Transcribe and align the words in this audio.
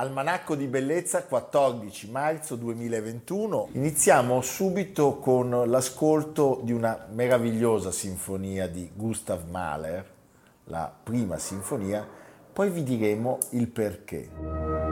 Almanacco 0.00 0.54
di 0.54 0.66
Bellezza 0.66 1.24
14 1.24 2.10
marzo 2.10 2.56
2021. 2.56 3.68
Iniziamo 3.72 4.40
subito 4.40 5.18
con 5.18 5.50
l'ascolto 5.66 6.60
di 6.62 6.72
una 6.72 7.06
meravigliosa 7.10 7.90
sinfonia 7.90 8.66
di 8.66 8.90
Gustav 8.94 9.46
Mahler, 9.50 10.10
la 10.64 10.90
prima 11.02 11.36
sinfonia, 11.36 12.08
poi 12.50 12.70
vi 12.70 12.82
diremo 12.82 13.40
il 13.50 13.68
perché. 13.68 14.89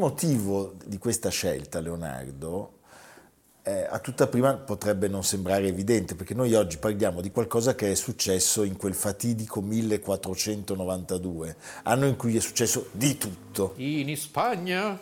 Motivo 0.00 0.76
di 0.86 0.96
questa 0.96 1.28
scelta, 1.28 1.78
Leonardo, 1.78 2.78
eh, 3.62 3.86
a 3.88 3.98
tutta 3.98 4.26
prima 4.26 4.54
potrebbe 4.54 5.08
non 5.08 5.22
sembrare 5.22 5.66
evidente, 5.66 6.14
perché 6.14 6.32
noi 6.32 6.54
oggi 6.54 6.78
parliamo 6.78 7.20
di 7.20 7.30
qualcosa 7.30 7.74
che 7.74 7.92
è 7.92 7.94
successo 7.94 8.62
in 8.64 8.78
quel 8.78 8.94
fatidico 8.94 9.60
1492, 9.60 11.56
anno 11.82 12.06
in 12.06 12.16
cui 12.16 12.34
è 12.34 12.40
successo 12.40 12.88
di 12.92 13.18
tutto. 13.18 13.74
In 13.76 14.16
Spagna? 14.16 14.98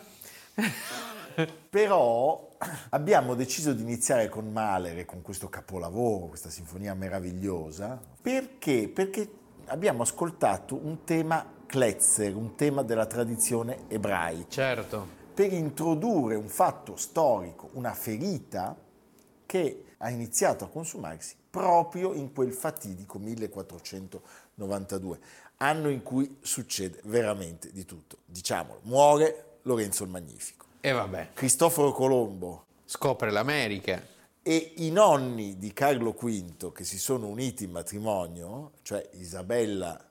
Però 1.69 2.49
abbiamo 2.89 3.35
deciso 3.35 3.71
di 3.71 3.81
iniziare 3.81 4.27
con 4.27 4.51
Mahler 4.51 5.05
con 5.05 5.21
questo 5.21 5.47
capolavoro, 5.47 6.27
questa 6.27 6.49
sinfonia 6.49 6.93
meravigliosa, 6.93 7.97
perché? 8.21 8.89
Perché 8.89 9.31
abbiamo 9.67 10.01
ascoltato 10.01 10.75
un 10.75 11.05
tema 11.05 11.57
Kletzer, 11.69 12.35
un 12.35 12.55
tema 12.55 12.81
della 12.81 13.05
tradizione 13.05 13.81
ebraica. 13.89 14.49
Certo. 14.49 15.07
Per 15.35 15.53
introdurre 15.53 16.33
un 16.33 16.47
fatto 16.47 16.95
storico, 16.95 17.69
una 17.73 17.93
ferita 17.93 18.75
che 19.45 19.83
ha 19.97 20.09
iniziato 20.09 20.65
a 20.65 20.69
consumarsi 20.69 21.35
proprio 21.47 22.15
in 22.15 22.33
quel 22.33 22.53
fatidico 22.53 23.19
1492, 23.19 25.19
anno 25.57 25.89
in 25.89 26.01
cui 26.01 26.37
succede 26.41 27.01
veramente 27.03 27.71
di 27.71 27.85
tutto. 27.85 28.17
Diciamolo, 28.25 28.79
muore 28.83 29.59
Lorenzo 29.61 30.03
il 30.03 30.09
Magnifico. 30.09 30.65
E 30.81 30.91
vabbè. 30.91 31.33
Cristoforo 31.33 31.91
Colombo. 31.91 32.65
Scopre 32.83 33.29
l'America. 33.29 34.01
E 34.41 34.73
i 34.77 34.89
nonni 34.89 35.59
di 35.59 35.71
Carlo 35.71 36.15
V 36.19 36.71
che 36.71 36.83
si 36.83 36.97
sono 36.97 37.27
uniti 37.27 37.65
in 37.65 37.71
matrimonio, 37.71 38.71
cioè 38.81 39.07
Isabella 39.13 40.08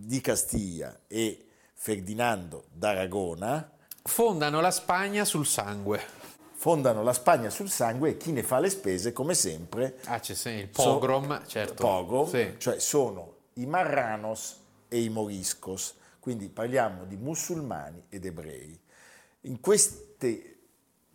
di 0.00 0.20
Castiglia 0.20 1.00
e 1.08 1.46
Ferdinando 1.74 2.66
d'Aragona 2.72 3.72
fondano 4.02 4.60
la 4.60 4.70
Spagna 4.70 5.24
sul 5.24 5.44
sangue. 5.44 6.00
Fondano 6.54 7.02
la 7.02 7.12
Spagna 7.12 7.50
sul 7.50 7.68
sangue 7.68 8.10
e 8.10 8.16
chi 8.16 8.32
ne 8.32 8.42
fa 8.42 8.60
le 8.60 8.70
spese, 8.70 9.12
come 9.12 9.34
sempre, 9.34 9.98
ah, 10.04 10.18
c'è 10.18 10.34
sì, 10.34 10.50
il 10.50 10.68
pogrom, 10.68 11.42
so, 11.42 11.48
certo. 11.48 11.74
Pogrom, 11.74 12.28
sì. 12.28 12.54
cioè 12.58 12.78
sono 12.80 13.34
i 13.54 13.66
Marranos 13.66 14.60
e 14.88 15.02
i 15.02 15.08
Moriscos, 15.08 15.94
quindi 16.18 16.48
parliamo 16.48 17.04
di 17.04 17.16
musulmani 17.16 18.04
ed 18.08 18.24
ebrei. 18.24 18.78
In 19.42 19.60
queste 19.60 20.58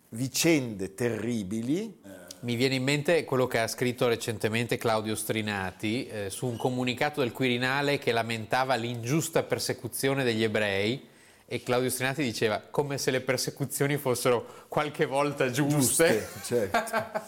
vicende 0.10 0.94
terribili 0.94 2.00
mi 2.44 2.56
viene 2.56 2.76
in 2.76 2.84
mente 2.84 3.24
quello 3.24 3.48
che 3.48 3.60
ha 3.60 3.68
scritto 3.68 4.08
recentemente 4.08 4.78
Claudio 4.78 5.16
Strinati 5.16 6.08
eh, 6.08 6.30
su 6.30 6.46
un 6.46 6.58
comunicato 6.58 7.22
del 7.22 7.32
Quirinale 7.32 8.00
che 8.00 8.12
lamentava 8.12 8.76
l'ingiusta 8.76 9.44
persecuzione 9.44 10.26
degli 10.26 10.44
ebrei 10.44 11.08
e 11.46 11.64
Claudio 11.64 11.90
Strinati 11.90 12.22
diceva 12.22 12.60
come 12.60 12.98
se 12.98 13.12
le 13.12 13.22
persecuzioni 13.22 13.96
fossero 13.98 14.66
qualche 14.68 15.06
volta 15.06 15.50
giuste. 15.52 16.28
giuste 16.28 16.28
certo. 16.44 17.22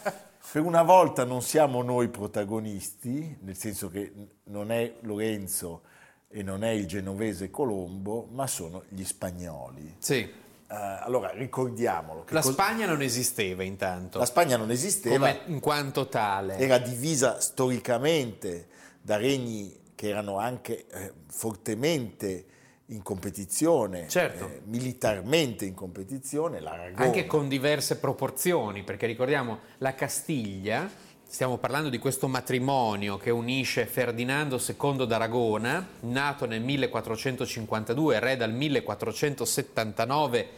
per 0.52 0.62
una 0.62 0.82
volta 0.82 1.24
non 1.24 1.40
siamo 1.40 1.82
noi 1.82 2.08
protagonisti, 2.08 3.38
nel 3.40 3.56
senso 3.56 3.88
che 3.88 4.12
non 4.44 4.70
è 4.70 4.96
Lorenzo 5.00 5.82
e 6.28 6.42
non 6.42 6.62
è 6.62 6.70
il 6.70 6.86
genovese 6.86 7.48
Colombo, 7.48 8.28
ma 8.32 8.46
sono 8.46 8.84
gli 8.88 9.04
spagnoli. 9.04 9.94
Sì. 9.98 10.44
Uh, 10.68 10.74
allora 11.04 11.30
ricordiamolo. 11.30 12.24
la 12.30 12.40
cos- 12.40 12.52
Spagna 12.52 12.86
non 12.86 13.00
esisteva 13.00 13.62
intanto. 13.62 14.18
La 14.18 14.24
Spagna 14.24 14.56
non 14.56 14.70
esisteva. 14.70 15.14
Come 15.30 15.40
in 15.46 15.60
quanto 15.60 16.08
tale. 16.08 16.56
Era 16.56 16.78
divisa 16.78 17.40
storicamente 17.40 18.66
da 19.00 19.16
regni 19.16 19.84
che 19.94 20.08
erano 20.08 20.38
anche 20.38 20.86
eh, 20.88 21.12
fortemente 21.28 22.46
in 22.86 23.02
competizione, 23.02 24.06
certo. 24.08 24.46
eh, 24.46 24.60
militarmente 24.64 25.64
in 25.64 25.74
competizione, 25.74 26.60
l'Aragona. 26.60 27.04
Anche 27.04 27.26
con 27.26 27.48
diverse 27.48 27.96
proporzioni, 27.98 28.84
perché 28.84 29.06
ricordiamo 29.06 29.60
la 29.78 29.94
Castiglia, 29.94 30.88
stiamo 31.26 31.58
parlando 31.58 31.88
di 31.88 31.98
questo 31.98 32.28
matrimonio 32.28 33.16
che 33.16 33.30
unisce 33.30 33.86
Ferdinando 33.86 34.60
II 34.64 35.06
d'Aragona, 35.06 35.86
nato 36.00 36.46
nel 36.46 36.62
1452, 36.62 38.20
re 38.20 38.36
dal 38.36 38.52
1479 38.52 40.48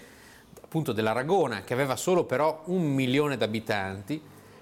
appunto 0.61 0.93
dell'Aragona, 0.93 1.65
che 1.65 1.73
aveva 1.73 1.97
solo 1.97 2.25
però 2.25 2.63
un 2.67 2.85
milione 2.93 3.39
di 3.39 3.43
abitanti, 3.43 4.21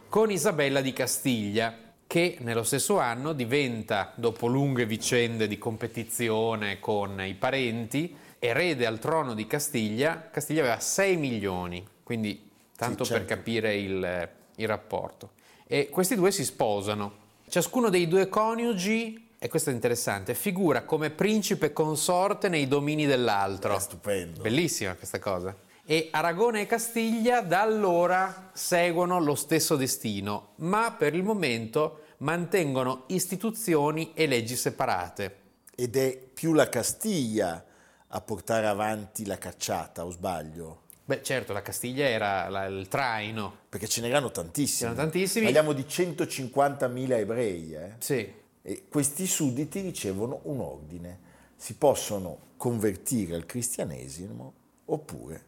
con 0.09 0.31
Isabella 0.31 0.81
di 0.81 0.93
Castiglia, 0.93 1.77
che 2.07 2.39
nello 2.41 2.63
stesso 2.63 3.01
anno 3.01 3.33
diventa, 3.33 4.13
dopo 4.15 4.47
lunghe 4.47 4.87
vicende 4.87 5.49
di 5.49 5.59
competizione 5.59 6.79
con 6.79 7.21
i 7.21 7.35
parenti, 7.35 8.17
erede 8.39 8.87
al 8.87 9.01
trono 9.01 9.35
di 9.35 9.49
Castiglia. 9.49 10.29
Castiglia 10.31 10.61
aveva 10.61 10.79
6 10.79 11.17
milioni, 11.17 11.85
quindi 12.05 12.49
tanto 12.77 13.03
sì, 13.03 13.11
certo. 13.11 13.27
per 13.27 13.37
capire 13.37 13.75
il, 13.75 14.29
il 14.55 14.69
rapporto. 14.69 15.31
E 15.67 15.89
questi 15.89 16.15
due 16.15 16.31
si 16.31 16.45
sposano. 16.45 17.25
Ciascuno 17.49 17.89
dei 17.89 18.07
due 18.07 18.29
coniugi, 18.29 19.31
e 19.39 19.49
questo 19.49 19.71
è 19.71 19.73
interessante, 19.73 20.35
figura 20.35 20.85
come 20.85 21.11
principe 21.11 21.73
consorte 21.73 22.49
nei 22.49 22.69
domini 22.69 23.05
dell'altro. 23.05 23.77
È 23.77 23.81
stupendo. 23.81 24.43
Bellissima 24.43 24.95
questa 24.95 25.19
cosa. 25.19 25.55
E 25.85 26.09
Aragona 26.11 26.61
e 26.61 26.67
Castiglia 26.67 27.41
da 27.43 27.63
allora 27.63 28.51
seguono 28.53 29.21
lo 29.21 29.35
stesso 29.35 29.77
destino, 29.77 30.51
ma 30.57 30.95
per 30.97 31.15
il 31.15 31.23
momento 31.23 32.03
mantengono 32.19 33.05
istituzioni 33.09 34.13
e 34.15 34.27
leggi 34.27 34.57
separate. 34.57 35.37
Ed 35.75 35.97
è 35.97 36.17
più 36.17 36.53
la 36.53 36.69
Castiglia 36.69 37.65
a 38.09 38.21
portare 38.21 38.67
avanti 38.67 39.27
la 39.27 39.37
cacciata, 39.37 40.05
o 40.05 40.11
sbaglio? 40.11 40.85
Beh, 41.09 41.23
certo, 41.23 41.53
la 41.53 41.63
Castiglia 41.63 42.09
era 42.09 42.49
la, 42.49 42.65
il 42.65 42.89
traino. 42.89 43.59
Perché 43.69 43.87
ce 43.87 44.01
n'erano 44.01 44.33
tantissimi. 44.33 44.91
C'erano 44.91 44.97
tantissimi. 44.97 45.45
Parliamo 45.45 45.73
di 45.73 45.83
150.000 45.83 47.11
ebrei. 47.13 47.75
Eh? 47.75 47.93
Sì. 47.99 48.33
E 48.61 48.89
questi 48.89 49.25
sudditi 49.29 49.81
ricevono 49.83 50.41
un 50.45 50.59
ordine. 50.59 51.21
Si 51.55 51.75
possono 51.75 52.55
convertire 52.57 53.37
al 53.37 53.47
cristianesimo 53.47 54.53
oppure 54.87 55.45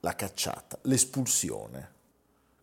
la 0.00 0.14
cacciata, 0.14 0.78
l'espulsione. 0.82 1.92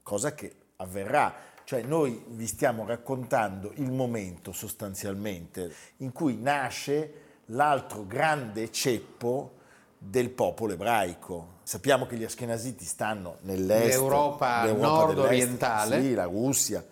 Cosa 0.02 0.34
che 0.34 0.56
avverrà. 0.78 1.36
Cioè 1.66 1.84
noi 1.84 2.24
vi 2.30 2.48
stiamo 2.48 2.84
raccontando 2.84 3.74
il 3.76 3.92
momento 3.92 4.52
sostanzialmente 4.54 5.72
in 5.98 6.12
cui 6.12 6.36
nasce 6.36 7.22
l'altro 7.48 8.08
grande 8.08 8.72
ceppo 8.72 9.62
del 10.06 10.30
popolo 10.30 10.74
ebraico. 10.74 11.60
Sappiamo 11.64 12.06
che 12.06 12.18
gli 12.18 12.24
Ashkenaziti 12.24 12.84
stanno 12.84 13.38
nell'est, 13.42 13.88
l'Europa, 13.88 14.72
nord-orientale, 14.72 16.02
sì, 16.02 16.14
la 16.14 16.26
Russia. 16.26 16.86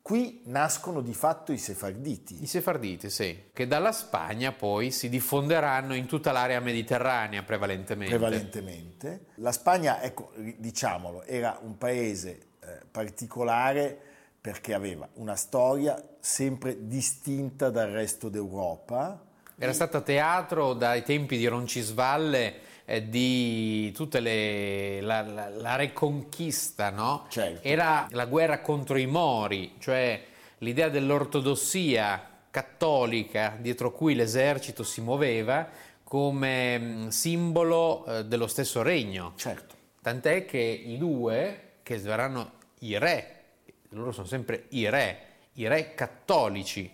Qui 0.00 0.42
nascono 0.44 1.00
di 1.00 1.12
fatto 1.12 1.50
i 1.50 1.58
sefarditi. 1.58 2.40
I 2.40 2.46
sefarditi, 2.46 3.10
sì, 3.10 3.48
che 3.52 3.66
dalla 3.66 3.90
Spagna 3.90 4.52
poi 4.52 4.92
si 4.92 5.08
diffonderanno 5.08 5.96
in 5.96 6.06
tutta 6.06 6.30
l'area 6.30 6.60
mediterranea 6.60 7.42
prevalentemente. 7.42 8.14
Prevalentemente. 8.14 9.24
La 9.36 9.50
Spagna, 9.50 10.00
ecco, 10.00 10.30
diciamolo, 10.36 11.24
era 11.24 11.58
un 11.60 11.76
paese 11.76 12.38
eh, 12.60 12.82
particolare 12.88 13.98
perché 14.40 14.74
aveva 14.74 15.08
una 15.14 15.34
storia 15.34 16.00
sempre 16.20 16.86
distinta 16.86 17.70
dal 17.70 17.90
resto 17.90 18.28
d'Europa. 18.28 19.24
Era 19.58 19.72
stata 19.72 20.02
teatro 20.02 20.74
dai 20.74 21.02
tempi 21.02 21.38
di 21.38 21.46
Roncisvalle 21.46 22.54
eh, 22.84 23.08
di 23.08 23.90
tutta 23.92 24.20
la, 24.20 25.22
la, 25.22 25.48
la, 25.48 25.76
reconquista, 25.76 26.90
no? 26.90 27.26
Certo. 27.28 27.66
Era 27.66 28.06
la 28.10 28.26
guerra 28.26 28.60
contro 28.60 28.96
i 28.96 29.06
Mori, 29.06 29.74
cioè 29.78 30.22
l'idea 30.58 30.88
dell'ortodossia 30.88 32.34
cattolica 32.50 33.56
dietro 33.58 33.92
cui 33.92 34.14
l'esercito 34.14 34.82
si 34.82 35.00
muoveva 35.00 35.68
come 36.04 37.06
simbolo 37.08 38.04
eh, 38.06 38.24
dello 38.24 38.46
stesso 38.46 38.82
regno. 38.82 39.32
Certo. 39.36 39.74
Tant'è 40.00 40.44
che 40.44 40.58
i 40.58 40.96
due, 40.98 41.78
che 41.82 41.98
saranno 41.98 42.52
i 42.80 42.96
re, 42.98 43.42
loro 43.90 44.12
sono 44.12 44.26
sempre 44.26 44.66
i 44.70 44.88
re, 44.88 45.18
i 45.54 45.66
re 45.66 45.94
cattolici, 45.94 46.88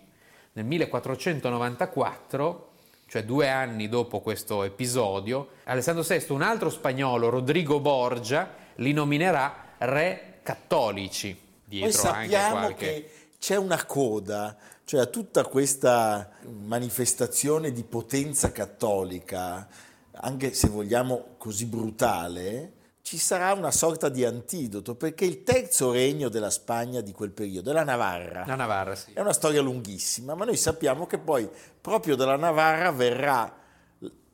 nel 0.53 0.65
1494 0.65 2.71
cioè 3.13 3.25
due 3.25 3.47
anni 3.47 3.89
dopo 3.89 4.21
questo 4.21 4.63
episodio, 4.63 5.49
Alessandro 5.65 6.03
VI, 6.03 6.25
un 6.29 6.41
altro 6.41 6.71
spagnolo, 6.71 7.29
Rodrigo 7.29 7.79
Borgia, 7.79 8.51
li 8.77 8.91
nominerà 8.91 9.75
re 9.77 10.39
cattolici. 10.41 11.39
Dietro 11.63 11.89
Poi 11.89 11.99
sappiamo 11.99 12.59
qualche... 12.59 12.85
che 12.85 13.11
c'è 13.37 13.55
una 13.55 13.85
coda, 13.85 14.57
cioè 14.83 15.01
a 15.01 15.05
tutta 15.05 15.45
questa 15.45 16.31
manifestazione 16.47 17.71
di 17.71 17.83
potenza 17.83 18.51
cattolica, 18.51 19.67
anche 20.13 20.53
se 20.53 20.69
vogliamo 20.69 21.35
così 21.37 21.67
brutale, 21.67 22.71
ci 23.03 23.17
sarà 23.17 23.51
una 23.51 23.69
sorta 23.69 24.07
di 24.07 24.23
antidoto, 24.23 24.95
perché 24.95 25.25
il 25.25 25.43
terzo 25.43 25.91
regno 25.91 26.29
della 26.29 26.49
Spagna 26.49 27.01
di 27.01 27.11
quel 27.11 27.31
periodo 27.31 27.69
è 27.69 27.73
la 27.73 27.83
Navarra. 27.83 28.45
La 28.47 28.55
Navarra, 28.55 28.95
sì. 28.95 29.11
È 29.11 29.19
una 29.19 29.33
storia 29.33 29.61
lunghissima, 29.61 30.35
ma 30.35 30.45
noi 30.45 30.55
sappiamo 30.55 31.05
che 31.05 31.17
poi 31.17 31.47
proprio 31.81 32.15
dalla 32.15 32.37
Navarra 32.37 32.91
verrà 32.91 33.59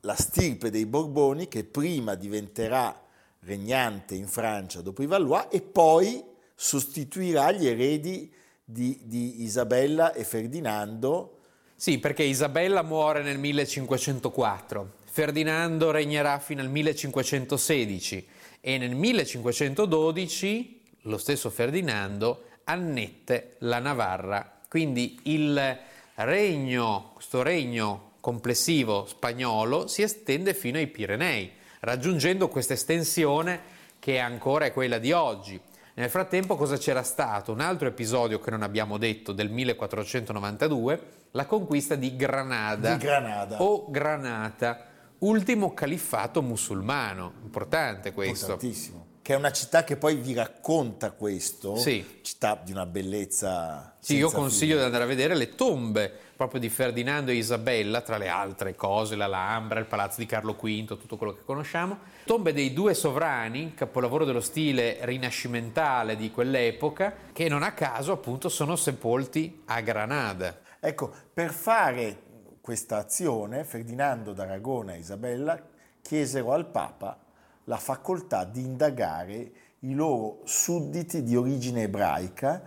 la 0.02 0.16
stirpe 0.16 0.70
dei 0.70 0.86
Borboni 0.86 1.48
che 1.48 1.64
prima 1.64 2.14
diventerà 2.14 2.96
regnante 3.42 4.14
in 4.14 4.28
Francia 4.28 4.82
dopo 4.82 5.02
i 5.02 5.08
Valois 5.08 5.48
e 5.50 5.62
poi 5.62 6.24
sostituirà 6.54 7.52
gli 7.52 7.66
eredi 7.66 8.32
di, 8.64 9.00
di 9.04 9.42
Isabella 9.42 10.14
e 10.14 10.24
Ferdinando. 10.24 11.40
Sì, 11.76 11.98
perché 11.98 12.22
Isabella 12.22 12.84
muore 12.84 13.24
nel 13.24 13.40
1504, 13.40 14.92
Ferdinando 15.06 15.90
regnerà 15.90 16.38
fino 16.38 16.62
al 16.62 16.70
1516 16.70 18.38
e 18.62 18.78
nel 18.78 18.96
1512 18.96 20.82
lo 21.04 21.18
stesso 21.18 21.50
Ferdinando 21.50 22.46
annette 22.66 23.56
la 23.60 23.80
Navarra. 23.80 24.60
Quindi 24.68 25.20
il 25.24 25.78
regno, 26.16 27.12
questo 27.14 27.42
regno 27.42 28.12
complessivo 28.20 29.06
spagnolo 29.06 29.88
si 29.88 30.02
estende 30.02 30.54
fino 30.54 30.78
ai 30.78 30.88
Pirenei, 30.88 31.52
raggiungendo 31.80 32.50
questa 32.50 32.74
estensione 32.74 33.78
che 34.00 34.20
ancora 34.20 34.66
è 34.66 34.74
quella 34.74 34.98
di 34.98 35.12
oggi. 35.12 35.60
Nel 35.96 36.10
frattempo 36.10 36.56
cosa 36.56 36.78
c'era 36.78 37.04
stato? 37.04 37.52
Un 37.52 37.60
altro 37.60 37.88
episodio 37.88 38.40
che 38.40 38.52
non 38.52 38.62
abbiamo 38.62 38.98
detto 38.98 39.34
del 39.34 39.50
1492, 39.50 41.02
la 41.32 41.46
conquista 41.46 41.96
di 41.96 42.16
Granada, 42.16 42.96
di 42.96 43.04
Granada. 43.04 43.62
o 43.62 43.90
Granata 43.90 44.89
ultimo 45.20 45.74
califfato 45.74 46.42
musulmano, 46.42 47.34
importante 47.44 48.14
questo. 48.14 48.52
Importantissimo. 48.52 49.08
Che 49.22 49.34
è 49.34 49.38
una 49.38 49.52
città 49.52 49.84
che 49.84 49.96
poi 49.96 50.16
vi 50.16 50.34
racconta 50.34 51.12
questo, 51.12 51.76
sì. 51.76 52.20
città 52.22 52.60
di 52.64 52.72
una 52.72 52.88
bellezza. 52.88 53.96
Sì, 54.00 54.16
io 54.16 54.32
consiglio 54.32 54.72
fine. 54.72 54.80
di 54.80 54.86
andare 54.86 55.04
a 55.04 55.08
vedere 55.08 55.36
le 55.36 55.54
tombe 55.54 56.12
proprio 56.36 56.60
di 56.62 56.70
Ferdinando 56.70 57.30
e 57.30 57.36
Isabella, 57.36 58.02
tra 58.02 58.18
le 58.18 58.30
altre 58.30 58.74
cose, 58.74 59.16
la 59.16 59.28
Lambra, 59.28 59.80
il 59.80 59.86
palazzo 59.86 60.20
di 60.20 60.26
Carlo 60.26 60.54
V, 60.54 60.86
tutto 60.86 61.18
quello 61.18 61.34
che 61.34 61.44
conosciamo. 61.44 62.00
Tombe 62.26 62.54
dei 62.54 62.74
due 62.74 62.94
sovrani, 62.94 63.74
capolavoro 63.76 64.24
dello 64.26 64.40
stile 64.40 65.00
rinascimentale 65.02 66.16
di 66.16 66.32
quell'epoca, 66.32 67.14
che 67.34 67.50
non 67.50 67.62
a 67.62 67.74
caso 67.74 68.14
appunto 68.14 68.48
sono 68.48 68.78
sepolti 68.78 69.64
a 69.66 69.82
Granada. 69.82 70.62
Ecco, 70.80 71.12
per 71.34 71.52
fare 71.52 72.22
questa 72.62 72.98
azione, 72.98 73.64
Ferdinando 73.64 74.34
d'Aragona 74.34 74.94
e 74.94 75.00
Isabella 75.00 75.62
chiesero 76.02 76.54
al 76.54 76.68
Papa 76.68 77.18
la 77.66 77.78
facoltà 77.78 78.44
di 78.46 78.62
indagare 78.62 79.52
i 79.80 79.94
loro 79.94 80.42
sudditi 80.46 81.24
di 81.24 81.36
origine 81.36 81.84
ebraica 81.84 82.64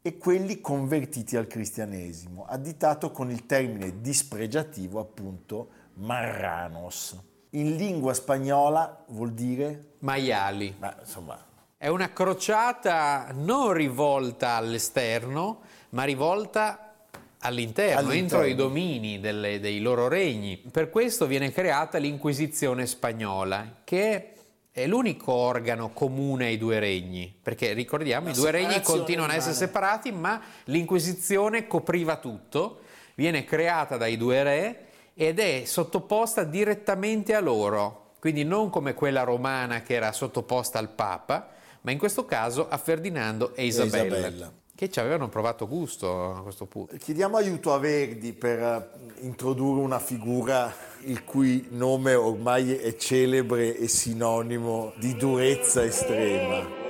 e 0.00 0.18
quelli 0.18 0.60
convertiti 0.60 1.36
al 1.36 1.46
cristianesimo, 1.46 2.44
additato 2.46 3.10
con 3.10 3.30
il 3.30 3.46
termine 3.46 4.00
dispregiativo 4.00 5.00
appunto 5.00 5.68
marranos. 5.94 7.18
In 7.50 7.76
lingua 7.76 8.12
spagnola 8.14 9.04
vuol 9.08 9.32
dire 9.32 9.94
maiali. 10.00 10.74
Ma 10.78 10.94
insomma, 11.00 11.42
è 11.76 11.88
una 11.88 12.12
crociata 12.12 13.28
non 13.32 13.72
rivolta 13.72 14.56
all'esterno, 14.56 15.60
ma 15.90 16.04
rivolta 16.04 16.83
all'interno, 17.44 17.98
all'interno, 17.98 18.44
entro 18.44 18.44
i 18.44 18.54
domini 18.54 19.20
delle, 19.20 19.60
dei 19.60 19.80
loro 19.80 20.08
regni. 20.08 20.56
Per 20.70 20.90
questo 20.90 21.26
viene 21.26 21.52
creata 21.52 21.98
l'Inquisizione 21.98 22.86
spagnola, 22.86 23.80
che 23.84 24.32
è 24.70 24.86
l'unico 24.86 25.32
organo 25.32 25.90
comune 25.90 26.46
ai 26.46 26.58
due 26.58 26.78
regni, 26.78 27.32
perché 27.40 27.72
ricordiamo, 27.72 28.26
La 28.26 28.32
i 28.32 28.34
due 28.34 28.50
regni 28.50 28.80
continuano 28.82 29.32
a 29.32 29.36
essere 29.36 29.54
separati, 29.54 30.10
ma 30.10 30.40
l'Inquisizione 30.64 31.66
copriva 31.66 32.16
tutto, 32.16 32.80
viene 33.14 33.44
creata 33.44 33.96
dai 33.96 34.16
due 34.16 34.42
re 34.42 34.86
ed 35.14 35.38
è 35.38 35.62
sottoposta 35.64 36.42
direttamente 36.42 37.34
a 37.34 37.40
loro, 37.40 38.14
quindi 38.18 38.42
non 38.42 38.70
come 38.70 38.94
quella 38.94 39.22
romana 39.22 39.82
che 39.82 39.94
era 39.94 40.10
sottoposta 40.10 40.78
al 40.78 40.88
Papa, 40.88 41.50
ma 41.82 41.90
in 41.90 41.98
questo 41.98 42.24
caso 42.24 42.68
a 42.68 42.78
Ferdinando 42.78 43.54
e 43.54 43.66
Isabella. 43.66 44.16
Isabella 44.16 44.62
che 44.74 44.90
ci 44.90 44.98
avevano 44.98 45.28
provato 45.28 45.68
gusto 45.68 46.34
a 46.34 46.42
questo 46.42 46.66
punto. 46.66 46.96
Chiediamo 46.96 47.36
aiuto 47.36 47.72
a 47.72 47.78
Verdi 47.78 48.32
per 48.32 48.58
eh, 48.58 48.88
introdurre 49.20 49.80
una 49.80 50.00
figura 50.00 50.74
il 51.02 51.24
cui 51.24 51.66
nome 51.70 52.14
ormai 52.14 52.74
è 52.74 52.96
celebre 52.96 53.76
e 53.76 53.88
sinonimo 53.88 54.92
di 54.96 55.14
durezza 55.16 55.84
estrema. 55.84 56.83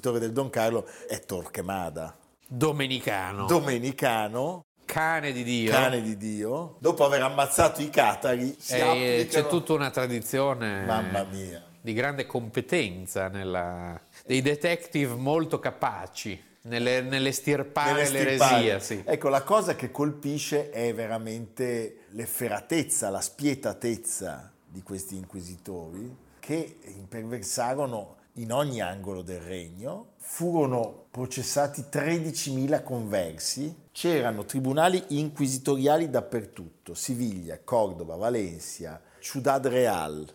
Inquisitore 0.00 0.18
del 0.18 0.32
Don 0.32 0.48
Carlo 0.48 0.86
è 1.06 1.20
Torquemada. 1.20 2.16
Domenicano. 2.46 3.46
Domenicano. 3.46 4.64
Cane 4.86 5.30
di 5.32 5.44
Dio. 5.44 5.70
Cane 5.70 6.02
di 6.02 6.16
Dio. 6.16 6.76
Dopo 6.80 7.04
aver 7.04 7.22
ammazzato 7.22 7.80
i 7.82 7.90
catari, 7.90 8.56
eh, 8.70 9.28
c'è 9.30 9.46
tutta 9.46 9.74
una 9.74 9.90
tradizione. 9.90 10.84
Mamma 10.84 11.22
mia. 11.24 11.62
Di 11.80 11.92
grande 11.92 12.26
competenza 12.26 13.28
nella... 13.28 14.00
dei 14.26 14.42
detective 14.42 15.14
molto 15.14 15.60
capaci. 15.60 16.48
nelle, 16.62 17.02
nell'estirpare 17.02 18.02
nell'estirpare. 18.02 18.62
l'eresia. 18.62 18.78
Sì. 18.80 19.02
Ecco, 19.06 19.28
la 19.28 19.42
cosa 19.42 19.76
che 19.76 19.90
colpisce 19.90 20.70
è 20.70 20.92
veramente 20.92 22.06
l'efferatezza, 22.10 23.10
la 23.10 23.20
spietatezza 23.20 24.50
di 24.66 24.82
questi 24.82 25.16
inquisitori 25.16 26.16
che 26.40 26.78
imperversarono 26.96 28.16
in 28.34 28.52
ogni 28.52 28.80
angolo 28.80 29.22
del 29.22 29.40
regno, 29.40 30.12
furono 30.18 31.06
processati 31.10 31.86
13.000 31.90 32.82
conversi, 32.82 33.74
c'erano 33.92 34.44
tribunali 34.44 35.02
inquisitoriali 35.08 36.08
dappertutto, 36.08 36.94
Siviglia, 36.94 37.60
Cordova, 37.64 38.16
Valencia, 38.16 39.00
Ciudad 39.18 39.66
Real, 39.66 40.26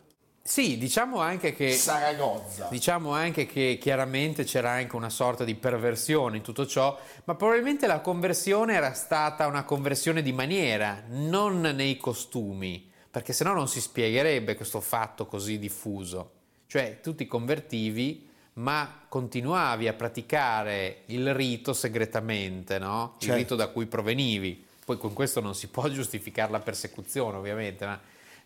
Sì, 0.48 0.78
diciamo 0.78 1.22
anche 1.22 1.54
che 1.54 1.72
Saragozza. 1.72 2.68
Diciamo 2.70 3.14
anche 3.14 3.48
che 3.48 3.80
chiaramente 3.82 4.44
c'era 4.44 4.70
anche 4.70 4.96
una 4.96 5.10
sorta 5.10 5.44
di 5.44 5.56
perversione 5.56 6.38
in 6.38 6.44
tutto 6.44 6.68
ciò, 6.68 6.96
ma 7.24 7.34
probabilmente 7.34 7.88
la 7.88 8.00
conversione 8.00 8.76
era 8.76 8.94
stata 8.94 9.48
una 9.48 9.64
conversione 9.64 10.22
di 10.22 10.34
maniera, 10.34 11.02
non 11.08 11.62
nei 11.62 11.98
costumi, 11.98 12.92
perché 13.10 13.34
sennò 13.34 13.54
non 13.54 13.68
si 13.68 13.82
spiegherebbe 13.82 14.56
questo 14.56 14.82
fatto 14.82 15.26
così 15.26 15.58
diffuso. 15.58 16.32
Cioè, 16.68 17.00
tu 17.02 17.16
ti 17.16 17.26
convertivi, 17.26 18.28
ma 18.54 19.06
continuavi 19.08 19.88
a 19.88 19.94
praticare 19.94 21.04
il 21.08 21.34
rito 21.34 21.74
segretamente, 21.74 22.80
no? 22.80 23.16
Il 23.20 23.22
Certo. 23.28 23.38
rito 23.38 23.56
da 23.56 23.68
cui 23.68 23.86
provenivi. 23.86 24.64
Poi 24.86 24.98
con 24.98 25.14
questo 25.14 25.42
non 25.42 25.56
si 25.56 25.68
può 25.68 25.88
giustificare 25.90 26.52
la 26.52 26.60
persecuzione, 26.60 27.38
ovviamente, 27.38 27.86
ma 27.86 28.00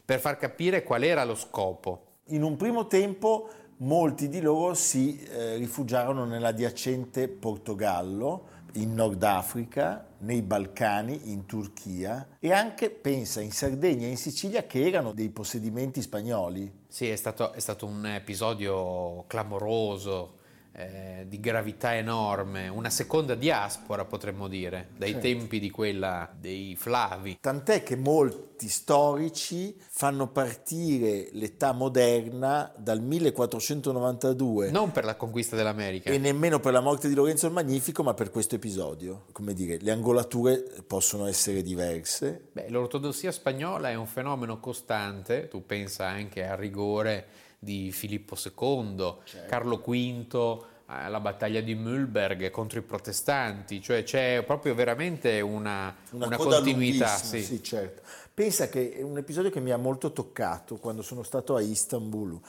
per 0.04 0.20
far 0.20 0.38
capire 0.38 0.84
qual 0.84 1.04
era 1.04 1.24
lo 1.24 1.36
scopo. 1.36 2.06
In 2.28 2.44
un 2.44 2.56
primo 2.56 2.88
tempo 2.88 3.50
molti 3.78 4.28
di 4.28 4.42
loro 4.42 4.74
si 4.74 5.22
eh, 5.22 5.56
rifugiarono 5.56 6.26
nell'adiacente 6.26 7.28
Portogallo, 7.28 8.58
in 8.74 8.94
Nord 8.94 9.22
Africa, 9.24 10.06
nei 10.20 10.42
Balcani, 10.42 11.32
in 11.32 11.46
Turchia 11.46 12.28
e 12.40 12.52
anche, 12.52 12.90
pensa, 12.90 13.42
in 13.42 13.52
Sardegna 13.52 14.06
e 14.08 14.10
in 14.10 14.18
Sicilia 14.18 14.66
che 14.66 14.86
erano 14.86 15.14
dei 15.14 15.30
possedimenti 15.30 16.02
spagnoli. 16.02 16.72
Sì, 16.88 17.08
è 17.10 17.16
stato, 17.16 17.54
è 17.54 17.60
stato 17.60 17.86
un 17.86 18.06
episodio 18.06 19.24
clamoroso, 19.28 20.39
eh, 20.80 21.26
di 21.28 21.40
gravità 21.42 21.94
enorme, 21.96 22.70
una 22.70 22.90
seconda 22.90 23.36
diaspora 23.36 24.06
potremmo 24.06 24.48
dire, 24.48 24.90
dai 24.96 25.12
Certo. 25.12 25.28
tempi 25.28 25.60
di 25.60 25.70
quella 25.70 26.32
dei 26.40 26.76
Flavi. 26.78 27.38
Tant'è 27.42 27.84
che 27.84 27.98
molti 27.98 28.70
storici 28.70 29.76
fanno 29.90 30.28
partire 30.30 31.28
l'età 31.34 31.74
moderna 31.74 32.72
dal 32.78 33.02
1492 33.02 34.72
Non 34.72 34.92
per 34.92 35.04
la 35.04 35.16
conquista 35.16 35.56
dell'America. 35.56 36.10
e 36.12 36.18
nemmeno 36.18 36.60
per 36.60 36.72
la 36.72 36.80
morte 36.80 37.08
di 37.10 37.14
Lorenzo 37.16 37.48
il 37.48 37.54
Magnifico, 37.54 38.02
ma 38.04 38.14
per 38.14 38.32
questo 38.32 38.56
episodio. 38.56 39.26
Come 39.34 39.54
dire, 39.54 39.78
le 39.82 39.92
angolature 39.92 40.64
possono 40.88 41.26
essere 41.26 41.62
diverse. 41.62 42.48
Beh, 42.54 42.70
l'ortodossia 42.70 43.32
spagnola 43.32 43.90
è 43.90 43.96
un 43.96 44.08
fenomeno 44.08 44.60
costante, 44.60 45.48
tu 45.50 45.66
pensa 45.66 46.08
anche 46.08 46.46
al 46.46 46.58
rigore 46.58 47.26
di 47.60 47.92
Filippo 47.92 48.36
II, 48.36 49.16
Certo. 49.26 49.48
Carlo 49.50 49.78
V, 49.86 50.66
alla 50.92 51.20
battaglia 51.20 51.62
di 51.62 51.76
Mühlberg 51.76 52.50
contro 52.50 52.80
i 52.80 52.82
protestanti, 52.82 53.80
cioè 53.82 54.02
c'è 54.04 54.44
proprio 54.44 54.74
veramente 54.74 55.40
una, 55.42 55.96
Una, 56.12 56.26
una 56.28 56.38
continuità. 56.38 57.16
sì. 57.16 57.44
sì, 57.44 57.62
certo. 57.62 58.02
Pensa 58.34 58.70
che 58.70 58.94
è 58.94 59.02
un 59.04 59.18
episodio 59.18 59.52
che 59.52 59.60
mi 59.60 59.72
ha 59.72 59.78
molto 59.78 60.12
toccato 60.14 60.78
quando 60.78 61.02
sono 61.04 61.22
stato 61.24 61.56
a 61.56 61.62
Istanbul 61.62 62.40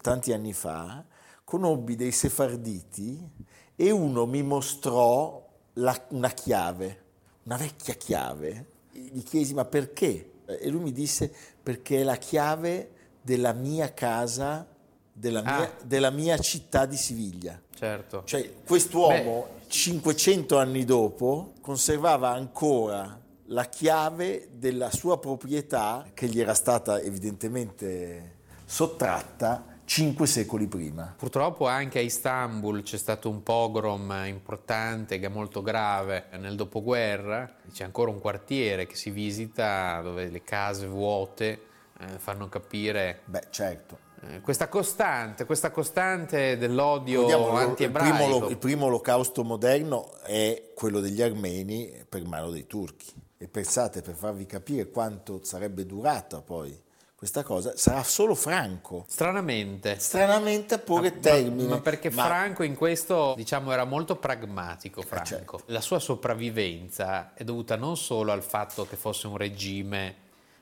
tanti 0.00 0.32
anni 0.32 0.54
fa, 0.54 1.04
conobbi 1.44 1.94
dei 1.94 2.10
sefarditi 2.10 3.30
e 3.76 3.90
uno 3.90 4.26
mi 4.26 4.42
mostrò 4.42 5.46
la- 5.74 6.06
una 6.08 6.30
chiave, 6.30 7.02
una 7.44 7.56
vecchia 7.56 7.94
chiave. 7.94 8.66
Gli 8.90 9.22
chiesi 9.22 9.54
ma 9.54 9.64
perché? 9.66 10.30
E 10.46 10.68
lui 10.68 10.80
mi 10.82 10.92
disse 10.92 11.32
perché 11.62 12.00
è 12.00 12.02
la 12.04 12.16
chiave 12.16 12.90
della 13.28 13.52
mia 13.52 13.92
casa, 13.92 14.66
della 15.12 15.42
mia, 15.42 15.60
Ah. 15.64 15.70
della 15.84 16.08
mia 16.08 16.38
città 16.38 16.86
di 16.86 16.96
Siviglia. 16.96 17.60
Certo. 17.78 18.22
Cioè, 18.24 18.62
quest'uomo, 18.64 19.48
500 19.66 20.56
anni 20.58 20.86
dopo, 20.86 21.52
conservava 21.60 22.30
ancora 22.30 23.20
la 23.48 23.64
chiave 23.66 24.48
della 24.54 24.90
sua 24.90 25.18
proprietà 25.18 26.06
che 26.14 26.26
gli 26.26 26.40
era 26.40 26.54
stata 26.54 27.00
evidentemente 27.00 28.36
sottratta 28.64 29.76
cinque 29.84 30.26
secoli 30.26 30.66
prima. 30.66 31.14
Purtroppo 31.16 31.66
anche 31.66 31.98
a 31.98 32.02
Istanbul 32.02 32.82
c'è 32.82 32.96
stato 32.96 33.28
un 33.28 33.42
pogrom 33.42 34.22
importante, 34.26 35.18
che 35.18 35.26
è 35.26 35.30
molto 35.30 35.60
grave, 35.62 36.28
nel 36.38 36.56
dopoguerra. 36.56 37.50
C'è 37.72 37.84
ancora 37.84 38.10
un 38.10 38.20
quartiere 38.20 38.86
che 38.86 38.94
si 38.96 39.10
visita 39.10 40.00
dove 40.02 40.28
le 40.28 40.42
case 40.42 40.86
vuote 40.86 41.60
eh, 42.00 42.18
fanno 42.18 42.48
capire 42.48 43.20
Beh, 43.24 43.46
certo. 43.50 43.98
eh, 44.22 44.40
questa 44.40 44.68
costante, 44.68 45.44
questa 45.44 45.70
costante 45.70 46.56
dell'odio 46.56 47.22
lo- 47.28 47.50
il, 47.52 47.56
anti-ebraico. 47.68 48.14
primo, 48.16 48.48
il 48.48 48.56
primo 48.58 48.86
olocausto 48.86 49.44
moderno 49.44 50.12
è 50.22 50.70
quello 50.74 51.00
degli 51.00 51.22
armeni 51.22 52.04
per 52.08 52.24
mano 52.24 52.50
dei 52.50 52.66
turchi. 52.66 53.12
E 53.40 53.46
pensate, 53.46 54.02
per 54.02 54.14
farvi 54.14 54.46
capire 54.46 54.90
quanto 54.90 55.40
sarebbe 55.44 55.86
durata 55.86 56.40
poi 56.40 56.76
questa 57.14 57.42
cosa, 57.44 57.76
sarà 57.76 58.02
solo 58.04 58.34
Franco. 58.36 59.04
Stranamente. 59.08 59.96
Stranamente 59.98 60.74
a 60.74 60.78
porre 60.78 61.10
Ma- 61.12 61.18
termine. 61.20 61.68
Ma 61.68 61.80
perché 61.80 62.10
ma- 62.10 62.24
Franco 62.24 62.62
in 62.64 62.74
questo, 62.76 63.34
diciamo, 63.36 63.70
era 63.72 63.84
molto 63.84 64.16
pragmatico. 64.16 65.02
Franco. 65.02 65.24
certo. 65.26 65.60
La 65.66 65.80
sua 65.80 65.98
sopravvivenza 66.00 67.32
è 67.34 67.42
dovuta 67.44 67.74
non 67.76 67.96
solo 67.96 68.30
al 68.32 68.42
fatto 68.42 68.86
che 68.86 68.96
fosse 68.96 69.26
un 69.28 69.36
regime 69.36 70.14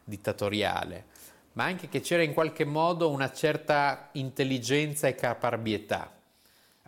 dittatoriale, 0.04 1.04
ma 1.56 1.64
anche 1.64 1.88
che 1.88 2.00
c'era 2.00 2.22
in 2.22 2.34
qualche 2.34 2.64
modo 2.64 3.10
una 3.10 3.32
certa 3.32 4.10
intelligenza 4.12 5.08
e 5.08 5.14
caparbietà. 5.14 6.12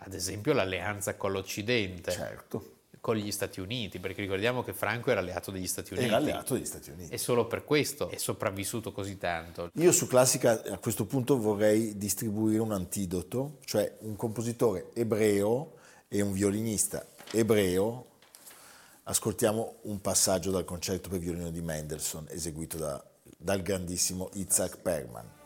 Ad 0.01 0.13
esempio 0.13 0.53
l'alleanza 0.53 1.15
con 1.15 1.31
l'Occidente, 1.31 2.11
Certo, 2.11 2.75
con 3.01 3.15
gli 3.15 3.31
Stati 3.31 3.59
Uniti, 3.59 3.99
perché 3.99 4.21
ricordiamo 4.21 4.61
che 4.63 4.73
Franco 4.73 5.09
era 5.09 5.21
alleato 5.21 5.49
degli 5.49 5.67
Stati 5.67 5.93
Uniti. 5.93 6.07
era 6.07 6.17
alleato 6.17 6.53
degli 6.53 6.65
Stati 6.65 6.91
Uniti. 6.91 7.11
E 7.11 7.17
solo 7.17 7.47
per 7.47 7.65
questo 7.65 8.09
è 8.09 8.17
sopravvissuto 8.17 8.91
così 8.91 9.17
tanto. 9.17 9.71
Io 9.73 9.91
su 9.91 10.05
Classica 10.07 10.61
a 10.63 10.77
questo 10.77 11.05
punto 11.05 11.39
vorrei 11.39 11.97
distribuire 11.97 12.59
un 12.59 12.71
antidoto, 12.71 13.57
cioè 13.65 13.91
un 14.01 14.15
compositore 14.15 14.91
ebreo 14.93 15.77
e 16.07 16.21
un 16.21 16.31
violinista 16.31 17.03
ebreo. 17.31 18.05
Ascoltiamo 19.03 19.77
un 19.83 19.99
passaggio 19.99 20.51
dal 20.51 20.63
concerto 20.65 21.09
per 21.09 21.17
violino 21.17 21.49
di 21.49 21.61
Mendelssohn 21.61 22.27
eseguito 22.29 22.77
da- 22.77 23.03
dal 23.39 23.61
grandissimo 23.61 24.29
Itzhak 24.33 24.83
Perlman. 24.83 25.38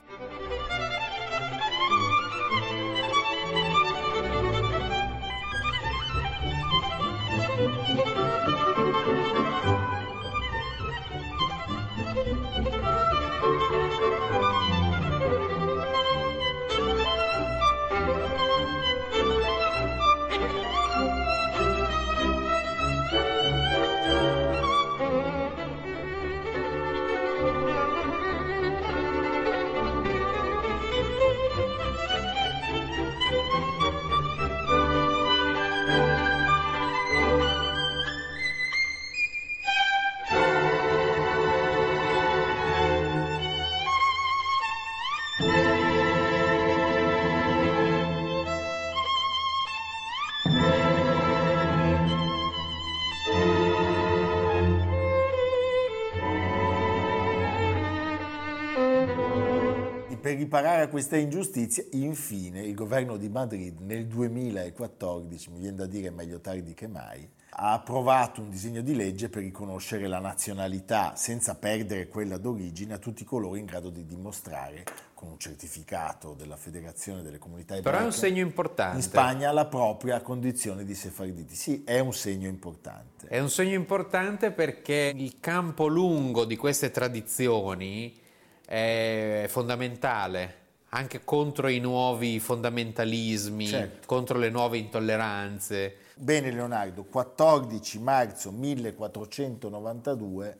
Riparare 60.43 60.83
a 60.83 60.87
questa 60.89 61.15
ingiustizia, 61.15 61.83
infine 61.91 62.61
il 62.61 62.75
governo 62.75 63.17
di 63.17 63.29
Madrid 63.29 63.79
nel 63.79 64.05
2014, 64.07 65.51
mi 65.51 65.59
viene 65.59 65.77
da 65.77 65.85
dire 65.85 66.09
meglio 66.09 66.41
tardi 66.41 66.73
che 66.73 66.87
mai, 66.87 67.27
ha 67.55 67.73
approvato 67.73 68.41
un 68.41 68.49
disegno 68.49 68.81
di 68.81 68.95
legge 68.95 69.29
per 69.29 69.43
riconoscere 69.43 70.07
la 70.07 70.19
nazionalità 70.19 71.15
senza 71.15 71.55
perdere 71.55 72.07
quella 72.07 72.37
d'origine 72.37 72.93
a 72.93 72.97
tutti 72.97 73.23
coloro 73.23 73.55
in 73.55 73.65
grado 73.65 73.89
di 73.89 74.05
dimostrare 74.05 74.83
con 75.13 75.29
un 75.29 75.39
certificato 75.39 76.33
della 76.33 76.57
Federazione 76.57 77.21
delle 77.21 77.37
Comunità 77.37 77.75
Ebraiche 77.75 77.89
Però 77.89 78.03
è 78.03 78.05
un 78.05 78.11
segno 78.11 78.41
importante. 78.41 78.97
in 78.97 79.03
Spagna 79.03 79.51
la 79.51 79.65
propria 79.65 80.19
condizione 80.21 80.83
di 80.83 80.95
sefarditi. 80.95 81.55
Sì, 81.55 81.83
è 81.85 81.99
un 81.99 82.13
segno 82.13 82.49
importante. 82.49 83.27
È 83.27 83.39
un 83.39 83.49
segno 83.49 83.75
importante 83.75 84.51
perché 84.51 85.13
il 85.15 85.39
campo 85.39 85.87
lungo 85.87 86.43
di 86.43 86.57
queste 86.57 86.91
tradizioni 86.91 88.19
è 88.65 89.45
fondamentale 89.49 90.61
anche 90.89 91.23
contro 91.23 91.67
i 91.69 91.79
nuovi 91.79 92.39
fondamentalismi, 92.39 93.67
Certo. 93.67 94.05
contro 94.07 94.37
le 94.37 94.49
nuove 94.51 94.77
intolleranze. 94.77 95.95
Bene 96.15 96.51
Leonardo, 96.51 97.03
14 97.03 97.97
marzo 97.99 98.51
1492, 98.51 100.57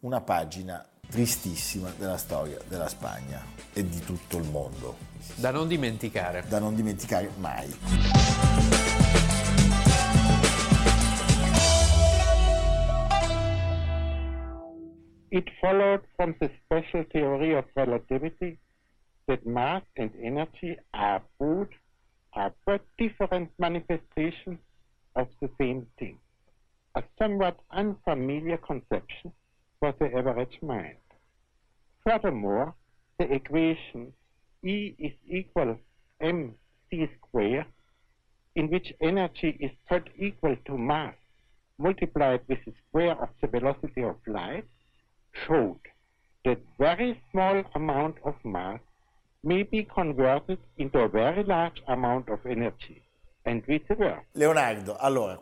una 0.00 0.22
pagina 0.22 0.82
tristissima 1.10 1.92
della 1.98 2.16
storia 2.16 2.56
della 2.68 2.88
Spagna 2.88 3.44
e 3.74 3.86
di 3.86 4.00
tutto 4.00 4.38
il 4.38 4.48
mondo, 4.48 4.96
Da 5.34 5.50
non 5.50 5.68
dimenticare. 5.68 6.42
da 6.48 6.58
non 6.58 6.74
dimenticare 6.74 7.30
mai. 7.36 8.59
It 15.30 15.48
followed 15.60 16.02
from 16.16 16.34
the 16.40 16.50
special 16.64 17.04
theory 17.12 17.54
of 17.54 17.64
relativity 17.76 18.58
that 19.28 19.46
mass 19.46 19.82
and 19.96 20.10
energy 20.20 20.76
are 20.92 21.22
both 21.38 21.68
are 22.32 22.52
but 22.66 22.80
different 22.98 23.50
manifestations 23.58 24.58
of 25.14 25.28
the 25.40 25.48
same 25.60 25.86
thing. 25.98 26.18
A 26.96 27.04
somewhat 27.16 27.60
unfamiliar 27.70 28.56
conception 28.56 29.32
for 29.78 29.94
the 30.00 30.12
average 30.16 30.58
mind. 30.62 30.96
Furthermore, 32.04 32.74
the 33.18 33.32
equation 33.32 34.12
E 34.64 34.94
is 34.98 35.12
equal 35.28 35.78
mc 36.20 37.08
squared, 37.18 37.66
in 38.56 38.68
which 38.68 38.92
energy 39.00 39.56
is 39.60 39.70
thought 39.88 40.08
equal 40.18 40.56
to 40.64 40.76
mass 40.76 41.14
multiplied 41.78 42.40
with 42.48 42.58
the 42.64 42.72
square 42.88 43.16
of 43.22 43.28
the 43.40 43.46
velocity 43.46 44.02
of 44.02 44.16
light, 44.26 44.66
showed 45.46 45.80
that 46.44 46.58
very 46.78 47.20
small 47.30 47.62
amount 47.74 48.18
of 48.24 48.34
mass 48.44 48.80
may 49.42 49.62
be 49.64 49.84
converted 49.84 50.58
into 50.76 50.98
a 50.98 51.08
very 51.08 51.44
large 51.44 51.82
amount 51.86 52.28
of 52.28 52.44
energy, 52.46 53.02
and 53.44 53.64
vice 53.66 53.84
versa. 53.94 54.24
Leonardo, 54.32 54.96
allora, 54.96 55.40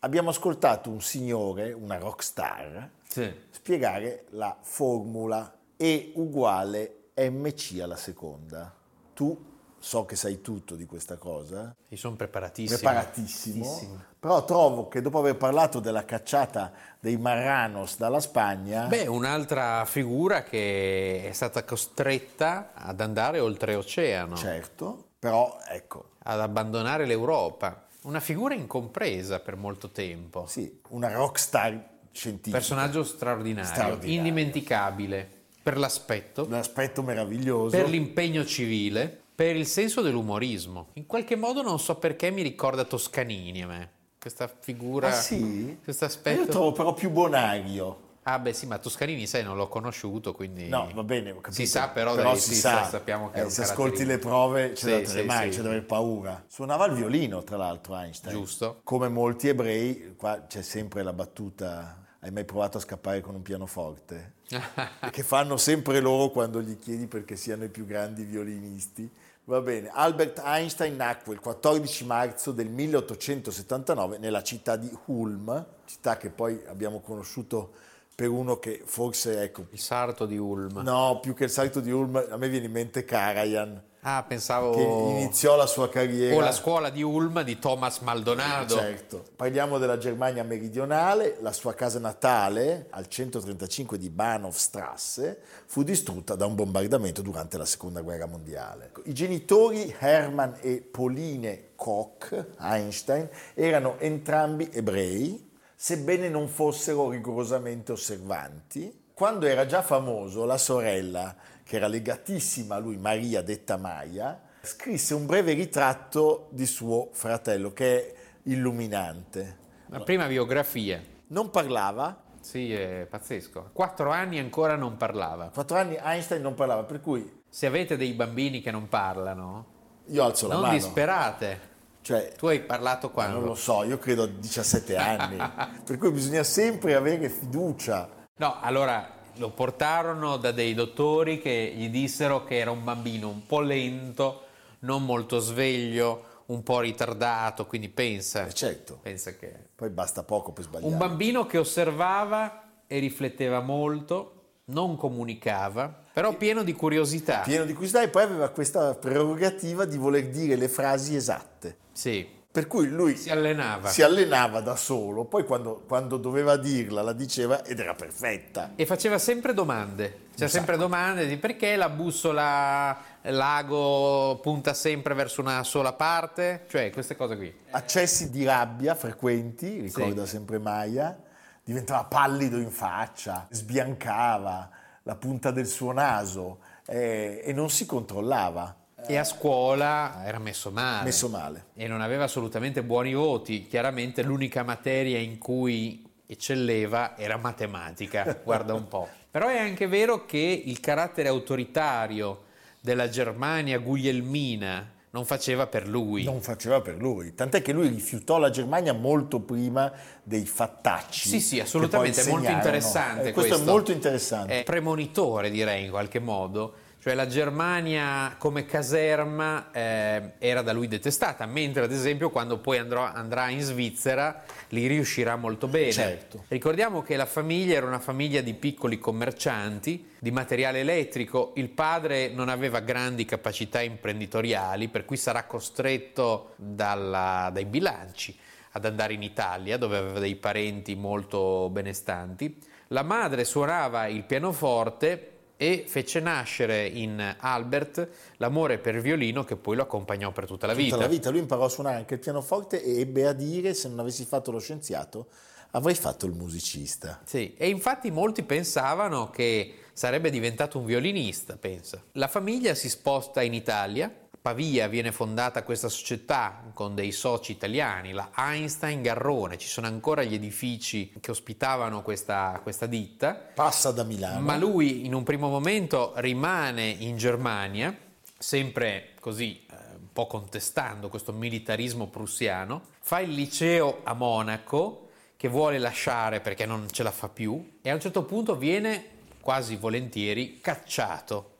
abbiamo 0.00 0.30
ascoltato 0.30 0.90
un 0.90 1.00
signore, 1.00 1.72
una 1.72 1.98
rockstar, 1.98 2.90
Sì. 3.02 3.32
spiegare 3.50 4.24
la 4.30 4.56
formula 4.60 5.58
E 5.76 6.12
uguale 6.14 7.10
mc 7.16 7.80
alla 7.82 7.96
seconda. 7.96 8.72
Tu 9.12 9.53
so 9.84 10.06
che 10.06 10.16
sai 10.16 10.40
tutto 10.40 10.76
di 10.76 10.86
questa 10.86 11.16
cosa, 11.16 11.74
Io 11.88 11.96
sono 11.98 12.16
preparatissimo. 12.16 12.78
preparatissimo, 12.78 14.00
però 14.18 14.42
trovo 14.46 14.88
che 14.88 15.02
dopo 15.02 15.18
aver 15.18 15.36
parlato 15.36 15.78
della 15.78 16.06
cacciata 16.06 16.72
dei 16.98 17.18
Marranos 17.18 17.98
dalla 17.98 18.18
Spagna, 18.20 18.86
Beh, 18.86 19.06
un'altra 19.06 19.84
figura 19.84 20.42
che 20.42 21.28
è 21.28 21.32
stata 21.32 21.64
costretta 21.64 22.70
ad 22.72 22.98
andare 23.02 23.40
oltreoceano, 23.40 24.34
certo, 24.36 25.08
però 25.18 25.58
ecco, 25.68 26.12
ad 26.22 26.40
abbandonare 26.40 27.04
l'Europa. 27.04 27.86
Una 28.04 28.20
figura 28.20 28.54
incompresa 28.54 29.40
per 29.40 29.56
molto 29.56 29.90
tempo. 29.90 30.46
sì, 30.46 30.80
una 30.88 31.12
rockstar 31.12 31.92
scientifica. 32.10 32.56
Personaggio 32.56 33.04
straordinario, 33.04 33.68
Straordinario. 33.70 34.16
indimenticabile 34.16 35.28
per 35.62 35.76
l'aspetto, 35.78 36.46
L'aspetto 36.48 37.02
meraviglioso. 37.02 37.76
per 37.76 37.88
l'impegno 37.88 38.44
civile, 38.46 39.20
per 39.34 39.56
il 39.56 39.66
senso 39.66 40.00
dell'umorismo. 40.00 40.88
In 40.94 41.06
qualche 41.06 41.36
modo 41.36 41.62
non 41.62 41.78
so 41.80 41.96
perché 41.96 42.30
mi 42.30 42.42
ricorda 42.42 42.84
Toscanini 42.84 43.62
a 43.62 43.66
me. 43.66 43.90
Questa 44.18 44.48
figura, 44.48 45.08
Ah 45.08 45.12
sì? 45.12 45.78
questo 45.82 46.04
Io 46.04 46.10
aspetto. 46.10 46.46
trovo 46.46 46.72
però 46.72 46.94
più 46.94 47.10
bonario. 47.10 48.00
Ah 48.26 48.38
beh 48.38 48.54
sì, 48.54 48.66
ma 48.66 48.78
Toscanini 48.78 49.26
sai 49.26 49.42
non 49.42 49.54
l'ho 49.56 49.68
conosciuto, 49.68 50.32
quindi 50.32 50.66
No, 50.68 50.88
va 50.94 51.02
bene, 51.04 51.30
ho 51.32 51.34
capito. 51.42 51.52
si 51.52 51.66
sa 51.66 51.88
però, 51.90 52.14
dai, 52.14 52.38
si 52.38 52.54
sì, 52.54 52.60
sa. 52.60 52.84
sappiamo 52.88 53.30
che 53.30 53.42
Eh, 53.42 53.50
se 53.50 53.62
ascolti 53.62 54.06
le 54.06 54.16
prove 54.16 54.72
c'è 54.72 54.76
Sì, 54.76 54.90
da 55.02 55.04
sì, 55.08 55.12
tremare, 55.12 55.50
sì. 55.50 55.56
c'è 55.58 55.62
da 55.62 55.68
avere 55.68 55.82
paura. 55.84 56.42
Suonava 56.48 56.86
il 56.86 56.94
violino, 56.94 57.42
tra 57.44 57.58
l'altro, 57.58 57.94
Einstein. 57.96 58.32
Giusto. 58.34 58.80
Come 58.82 59.08
molti 59.08 59.48
ebrei, 59.48 60.14
qua 60.16 60.46
c'è 60.46 60.62
sempre 60.62 61.02
la 61.02 61.12
battuta 61.12 61.98
hai 62.20 62.30
mai 62.30 62.44
provato 62.46 62.78
a 62.78 62.80
scappare 62.80 63.20
con 63.20 63.34
un 63.34 63.42
pianoforte? 63.42 64.36
che 65.10 65.22
fanno 65.22 65.58
sempre 65.58 66.00
loro 66.00 66.30
quando 66.30 66.62
gli 66.62 66.78
chiedi 66.78 67.06
perché 67.06 67.36
siano 67.36 67.64
i 67.64 67.68
più 67.68 67.84
grandi 67.84 68.24
violinisti. 68.24 69.10
Va 69.46 69.60
bene, 69.60 69.90
Albert 69.92 70.40
Einstein 70.42 70.96
nacque 70.96 71.34
il 71.34 71.40
14 71.40 72.06
marzo 72.06 72.50
del 72.50 72.68
1879 72.68 74.16
nella 74.16 74.42
città 74.42 74.76
di 74.76 74.90
Ulm, 75.06 75.66
città 75.84 76.16
che 76.16 76.30
poi 76.30 76.62
abbiamo 76.66 77.00
conosciuto 77.00 77.72
per 78.14 78.30
uno 78.30 78.58
che 78.58 78.80
forse, 78.86 79.42
ecco, 79.42 79.66
Il 79.70 79.78
sarto 79.78 80.24
di 80.24 80.38
Ulm. 80.38 80.78
no, 80.78 81.18
più 81.20 81.34
che 81.34 81.44
il 81.44 81.50
salto 81.50 81.80
di 81.80 81.90
Ulm, 81.90 82.24
a 82.30 82.36
me 82.38 82.48
viene 82.48 82.66
in 82.66 82.72
mente 82.72 83.04
Karajan, 83.04 83.82
Ah, 84.06 84.22
pensavo... 84.22 84.72
che 84.72 84.82
iniziò 84.82 85.56
la 85.56 85.64
sua 85.64 85.88
carriera... 85.88 86.36
O 86.36 86.40
la 86.40 86.52
scuola 86.52 86.90
di 86.90 87.02
Ulm 87.02 87.42
di 87.42 87.58
Thomas 87.58 88.00
Maldonado. 88.00 88.74
Certo. 88.76 89.24
Parliamo 89.34 89.78
della 89.78 89.96
Germania 89.96 90.44
meridionale, 90.44 91.38
la 91.40 91.52
sua 91.52 91.72
casa 91.72 91.98
natale, 91.98 92.86
al 92.90 93.08
135 93.08 93.96
di 93.96 94.10
Bahnhofstrasse, 94.10 95.40
fu 95.64 95.82
distrutta 95.82 96.34
da 96.34 96.44
un 96.44 96.54
bombardamento 96.54 97.22
durante 97.22 97.56
la 97.56 97.64
Seconda 97.64 98.02
Guerra 98.02 98.26
Mondiale. 98.26 98.92
I 99.04 99.14
genitori 99.14 99.94
Hermann 99.98 100.52
e 100.60 100.82
Pauline 100.82 101.70
Koch, 101.74 102.48
Einstein, 102.60 103.26
erano 103.54 103.98
entrambi 104.00 104.68
ebrei, 104.70 105.50
sebbene 105.74 106.28
non 106.28 106.48
fossero 106.48 107.08
rigorosamente 107.08 107.92
osservanti. 107.92 109.02
Quando 109.14 109.46
era 109.46 109.64
già 109.64 109.80
famoso, 109.80 110.44
la 110.44 110.58
sorella, 110.58 111.34
che 111.64 111.76
era 111.76 111.86
legatissima 111.88 112.76
a 112.76 112.78
lui, 112.78 112.96
Maria 112.98 113.42
detta 113.42 113.76
Maia, 113.76 114.40
scrisse 114.60 115.14
un 115.14 115.26
breve 115.26 115.52
ritratto 115.54 116.48
di 116.50 116.66
suo 116.66 117.08
fratello 117.12 117.72
che 117.72 117.96
è 117.98 118.14
illuminante. 118.44 119.58
La 119.88 120.00
prima 120.00 120.26
biografia. 120.26 121.02
Non 121.28 121.50
parlava, 121.50 122.22
Sì, 122.40 122.72
è 122.72 123.06
pazzesco. 123.08 123.70
Quattro 123.72 124.10
anni 124.10 124.38
ancora 124.38 124.76
non 124.76 124.96
parlava. 124.96 125.48
quattro 125.52 125.76
anni 125.78 125.96
Einstein 126.00 126.42
non 126.42 126.54
parlava, 126.54 126.84
per 126.84 127.00
cui 127.00 127.42
Se 127.48 127.66
avete 127.66 127.96
dei 127.96 128.12
bambini 128.12 128.60
che 128.60 128.70
non 128.70 128.88
parlano, 128.88 129.66
io 130.06 130.22
alzo 130.24 130.46
la 130.48 130.54
non 130.54 130.62
mano. 130.64 130.74
disperate. 130.74 131.72
Cioè, 132.02 132.32
Tu 132.36 132.46
hai 132.48 132.60
parlato 132.60 133.10
quando? 133.10 133.38
non 133.38 133.48
lo 133.48 133.54
so, 133.54 133.82
io 133.84 133.96
credo 133.98 134.24
a 134.24 134.26
17 134.26 134.96
anni, 134.96 135.38
per 135.84 135.96
cui 135.96 136.10
bisogna 136.10 136.42
sempre 136.42 136.94
avere 136.94 137.30
fiducia. 137.30 138.08
No, 138.36 138.60
allora 138.60 139.13
lo 139.36 139.50
portarono 139.50 140.36
da 140.36 140.52
dei 140.52 140.74
dottori 140.74 141.40
che 141.40 141.72
gli 141.76 141.88
dissero 141.88 142.44
che 142.44 142.58
era 142.58 142.70
un 142.70 142.84
bambino 142.84 143.28
un 143.28 143.46
po' 143.46 143.60
lento, 143.60 144.42
non 144.80 145.04
molto 145.04 145.38
sveglio, 145.38 146.42
un 146.46 146.62
po' 146.62 146.80
ritardato, 146.80 147.66
quindi 147.66 147.88
pensa, 147.88 148.46
Eh, 148.46 148.52
certo, 148.52 148.98
pensa 149.00 149.34
che 149.36 149.52
poi 149.74 149.88
basta 149.90 150.22
poco 150.22 150.52
per 150.52 150.64
sbagliare. 150.64 150.92
un 150.92 150.98
bambino 150.98 151.46
che 151.46 151.58
osservava 151.58 152.62
e 152.86 152.98
rifletteva 152.98 153.60
molto, 153.60 154.30
non 154.66 154.96
comunicava, 154.96 156.02
però 156.12 156.34
pieno 156.36 156.62
di 156.62 156.72
curiosità. 156.74 157.40
Pieno 157.40 157.64
di 157.64 157.72
curiosità 157.72 158.02
e 158.02 158.08
poi 158.08 158.22
aveva 158.22 158.48
questa 158.50 158.94
prerogativa 158.94 159.84
di 159.84 159.96
voler 159.96 160.28
dire 160.28 160.56
le 160.56 160.68
frasi 160.68 161.16
esatte. 161.16 161.78
Sì, 161.92 162.26
Per 162.54 162.68
cui 162.68 162.86
lui 162.86 163.16
si 163.16 163.30
allenava. 163.30 163.88
si 163.88 164.00
allenava 164.02 164.60
da 164.60 164.76
solo, 164.76 165.24
poi 165.24 165.44
quando, 165.44 165.82
quando 165.88 166.18
doveva 166.18 166.56
dirla 166.56 167.02
la 167.02 167.12
diceva 167.12 167.64
ed 167.64 167.80
era 167.80 167.94
perfetta. 167.94 168.74
E 168.76 168.86
faceva 168.86 169.18
sempre 169.18 169.52
domande, 169.54 170.26
cioè 170.36 170.46
sempre 170.46 170.76
domande 170.76 171.26
di 171.26 171.36
perché 171.36 171.74
la 171.74 171.88
bussola 171.88 172.96
l'ago 173.22 174.38
punta 174.40 174.72
sempre 174.72 175.14
verso 175.14 175.40
una 175.40 175.64
sola 175.64 175.94
parte, 175.94 176.66
cioè 176.68 176.90
queste 176.90 177.16
cose 177.16 177.36
qui. 177.36 177.52
Accessi 177.72 178.30
di 178.30 178.44
rabbia 178.44 178.94
frequenti, 178.94 179.80
ricorda 179.80 180.24
sempre 180.24 180.60
Maya, 180.60 181.18
diventava 181.64 182.04
pallido 182.04 182.58
in 182.58 182.70
faccia, 182.70 183.48
sbiancava 183.50 184.70
la 185.02 185.16
punta 185.16 185.50
del 185.50 185.66
suo 185.66 185.90
naso 185.90 186.60
eh, 186.86 187.42
e 187.44 187.52
non 187.52 187.68
si 187.68 187.84
controllava, 187.84 188.76
E 189.06 189.16
a 189.16 189.24
scuola 189.24 190.24
era 190.24 190.38
messo 190.38 190.70
male. 190.70 191.04
messo 191.04 191.28
male. 191.28 191.66
E 191.74 191.86
non 191.86 192.00
aveva 192.00 192.24
assolutamente 192.24 192.82
buoni 192.82 193.14
voti. 193.14 193.66
Chiaramente 193.66 194.22
l'unica 194.22 194.62
materia 194.62 195.18
in 195.18 195.38
cui 195.38 196.04
eccelleva 196.26 197.16
era 197.16 197.36
matematica, 197.36 198.40
guarda 198.44 198.74
un 198.74 198.88
po'. 198.88 199.08
Però 199.30 199.48
è 199.48 199.58
anche 199.58 199.86
vero 199.86 200.24
che 200.24 200.62
il 200.64 200.80
carattere 200.80 201.28
autoritario 201.28 202.44
della 202.80 203.08
Germania 203.08 203.78
Guglielmina 203.78 204.92
non 205.10 205.24
faceva 205.24 205.68
per 205.68 205.88
lui. 205.88 206.24
Non 206.24 206.42
faceva 206.42 206.80
per 206.80 206.96
lui, 206.96 207.34
tant'è 207.34 207.62
che 207.62 207.72
lui 207.72 207.88
rifiutò 207.88 208.38
la 208.38 208.50
Germania 208.50 208.92
molto 208.92 209.40
prima 209.40 209.92
dei 210.22 210.44
fattacci. 210.44 211.28
Sì, 211.28 211.40
sì, 211.40 211.60
assolutamente, 211.60 212.20
è 212.20 212.28
molto 212.28 212.50
interessante. 212.50 213.28
Eh, 213.28 213.32
questo, 213.32 213.40
questo 213.40 213.62
è 213.62 213.72
molto 213.72 213.92
interessante. 213.92 214.60
È 214.60 214.64
premonitore, 214.64 215.50
direi, 215.50 215.84
in 215.84 215.90
qualche 215.90 216.18
modo. 216.18 216.74
Cioè 217.04 217.12
la 217.12 217.26
Germania 217.26 218.34
come 218.38 218.64
caserma 218.64 219.70
eh, 219.72 220.32
era 220.38 220.62
da 220.62 220.72
lui 220.72 220.88
detestata, 220.88 221.44
mentre 221.44 221.84
ad 221.84 221.92
esempio 221.92 222.30
quando 222.30 222.56
poi 222.60 222.78
andrò, 222.78 223.02
andrà 223.02 223.50
in 223.50 223.60
Svizzera 223.60 224.42
li 224.70 224.86
riuscirà 224.86 225.36
molto 225.36 225.68
bene. 225.68 225.92
Certo. 225.92 226.44
Ricordiamo 226.48 227.02
che 227.02 227.16
la 227.16 227.26
famiglia 227.26 227.74
era 227.74 227.84
una 227.84 227.98
famiglia 227.98 228.40
di 228.40 228.54
piccoli 228.54 228.98
commercianti 228.98 230.12
di 230.18 230.30
materiale 230.30 230.80
elettrico, 230.80 231.52
il 231.56 231.68
padre 231.68 232.30
non 232.30 232.48
aveva 232.48 232.80
grandi 232.80 233.26
capacità 233.26 233.82
imprenditoriali, 233.82 234.88
per 234.88 235.04
cui 235.04 235.18
sarà 235.18 235.44
costretto 235.44 236.54
dalla, 236.56 237.50
dai 237.52 237.66
bilanci 237.66 238.34
ad 238.70 238.86
andare 238.86 239.12
in 239.12 239.22
Italia, 239.22 239.76
dove 239.76 239.98
aveva 239.98 240.20
dei 240.20 240.36
parenti 240.36 240.94
molto 240.94 241.68
benestanti. 241.68 242.58
La 242.88 243.02
madre 243.02 243.44
suonava 243.44 244.06
il 244.06 244.24
pianoforte 244.24 245.33
e 245.56 245.84
fece 245.86 246.20
nascere 246.20 246.86
in 246.86 247.36
Albert 247.38 248.08
l'amore 248.38 248.78
per 248.78 249.00
violino 249.00 249.44
che 249.44 249.56
poi 249.56 249.76
lo 249.76 249.82
accompagnò 249.82 250.32
per 250.32 250.46
tutta 250.46 250.66
la 250.66 250.74
vita. 250.74 250.96
Tutta 250.96 251.06
la 251.06 251.12
vita, 251.12 251.30
lui 251.30 251.40
imparò 251.40 251.64
a 251.64 251.68
suonare 251.68 251.96
anche 251.96 252.14
il 252.14 252.20
pianoforte 252.20 252.82
e 252.82 253.00
ebbe 253.00 253.26
a 253.26 253.32
dire 253.32 253.74
se 253.74 253.88
non 253.88 254.00
avessi 254.00 254.24
fatto 254.24 254.50
lo 254.50 254.58
scienziato 254.58 255.26
avrei 255.74 255.94
fatto 255.94 256.26
il 256.26 256.32
musicista. 256.32 257.20
Sì, 257.24 257.54
e 257.56 257.68
infatti 257.68 258.10
molti 258.10 258.42
pensavano 258.42 259.30
che 259.30 259.74
sarebbe 259.92 260.30
diventato 260.30 260.78
un 260.78 260.84
violinista, 260.84 261.56
pensa. 261.56 262.02
La 262.12 262.28
famiglia 262.28 262.74
si 262.74 262.88
sposta 262.88 263.42
in 263.42 263.54
Italia 263.54 264.12
Pavia 264.44 264.88
viene 264.88 265.10
fondata 265.10 265.62
questa 265.62 265.88
società 265.88 266.64
con 266.74 266.94
dei 266.94 267.12
soci 267.12 267.52
italiani, 267.52 268.12
la 268.12 268.28
Einstein 268.36 269.00
Garrone, 269.00 269.56
ci 269.56 269.66
sono 269.66 269.86
ancora 269.86 270.22
gli 270.22 270.34
edifici 270.34 271.14
che 271.18 271.30
ospitavano 271.30 272.02
questa, 272.02 272.60
questa 272.62 272.84
ditta. 272.84 273.32
Passa 273.32 273.90
da 273.90 274.04
Milano. 274.04 274.40
Ma 274.40 274.58
lui 274.58 275.06
in 275.06 275.14
un 275.14 275.22
primo 275.22 275.48
momento 275.48 276.12
rimane 276.16 276.84
in 276.86 277.16
Germania, 277.16 277.96
sempre 278.36 279.12
così 279.18 279.64
eh, 279.64 279.76
un 279.98 280.12
po' 280.12 280.26
contestando 280.26 281.08
questo 281.08 281.32
militarismo 281.32 282.08
prussiano, 282.08 282.82
fa 283.00 283.20
il 283.20 283.30
liceo 283.30 284.00
a 284.02 284.12
Monaco 284.12 285.08
che 285.38 285.48
vuole 285.48 285.78
lasciare 285.78 286.40
perché 286.40 286.66
non 286.66 286.90
ce 286.90 287.02
la 287.02 287.12
fa 287.12 287.30
più 287.30 287.78
e 287.80 287.88
a 287.88 287.94
un 287.94 288.00
certo 288.00 288.24
punto 288.24 288.56
viene 288.56 289.06
quasi 289.40 289.76
volentieri 289.76 290.60
cacciato 290.60 291.52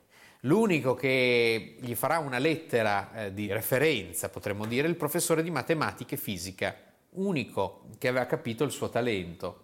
L'unico 0.45 0.93
che 0.93 1.75
gli 1.79 1.95
farà 1.95 2.19
una 2.19 2.37
lettera 2.37 3.11
eh, 3.13 3.33
di 3.33 3.51
referenza, 3.51 4.29
potremmo 4.29 4.67
dire, 4.67 4.85
è 4.85 4.89
il 4.89 4.95
professore 4.95 5.41
di 5.41 5.49
matematica 5.49 6.13
e 6.13 6.19
fisica, 6.19 6.75
unico 7.13 7.85
che 7.97 8.07
aveva 8.07 8.25
capito 8.25 8.63
il 8.63 8.69
suo 8.69 8.89
talento. 8.89 9.63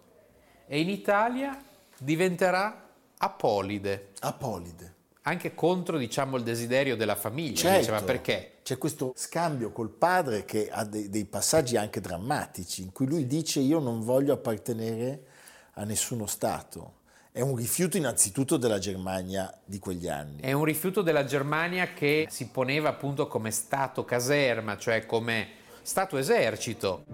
E 0.66 0.80
in 0.80 0.88
Italia 0.88 1.56
diventerà 1.98 2.88
Apolide. 3.16 4.10
Apolide. 4.20 4.94
Anche 5.22 5.54
contro, 5.54 5.98
diciamo, 5.98 6.36
il 6.36 6.42
desiderio 6.42 6.96
della 6.96 7.14
famiglia. 7.14 7.54
Certo. 7.54 7.78
Diceva 7.78 8.02
perché? 8.02 8.54
C'è 8.64 8.76
questo 8.76 9.12
scambio 9.14 9.70
col 9.70 9.90
padre 9.90 10.44
che 10.44 10.68
ha 10.68 10.84
dei, 10.84 11.08
dei 11.08 11.26
passaggi 11.26 11.76
anche 11.76 12.00
drammatici, 12.00 12.82
in 12.82 12.90
cui 12.90 13.06
lui 13.06 13.28
dice 13.28 13.60
io 13.60 13.78
non 13.78 14.00
voglio 14.00 14.32
appartenere 14.32 15.26
a 15.74 15.84
nessuno 15.84 16.26
Stato 16.26 17.00
è 17.32 17.40
un 17.40 17.56
rifiuto 17.56 17.96
innanzitutto 17.96 18.58
della 18.58 18.78
Germania 18.78 19.50
di 19.64 19.78
quegli 19.78 20.06
anni. 20.06 20.42
È 20.42 20.52
un 20.52 20.64
rifiuto 20.64 21.00
della 21.00 21.24
Germania 21.24 21.94
che 21.94 22.26
si 22.28 22.48
poneva 22.48 22.90
appunto 22.90 23.26
come 23.26 23.50
Stato 23.50 24.04
caserma, 24.04 24.76
cioè 24.76 25.06
come 25.06 25.48
Stato 25.80 26.18
esercito. 26.18 27.04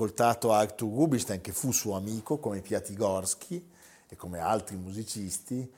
Ascoltato 0.00 0.52
Arthur 0.52 0.90
Rubinstein, 0.90 1.42
che 1.42 1.52
fu 1.52 1.72
suo 1.72 1.94
amico, 1.94 2.38
come 2.38 2.62
Piatigorsky 2.62 3.68
e 4.08 4.16
come 4.16 4.38
altri 4.38 4.76
musicisti. 4.76 5.70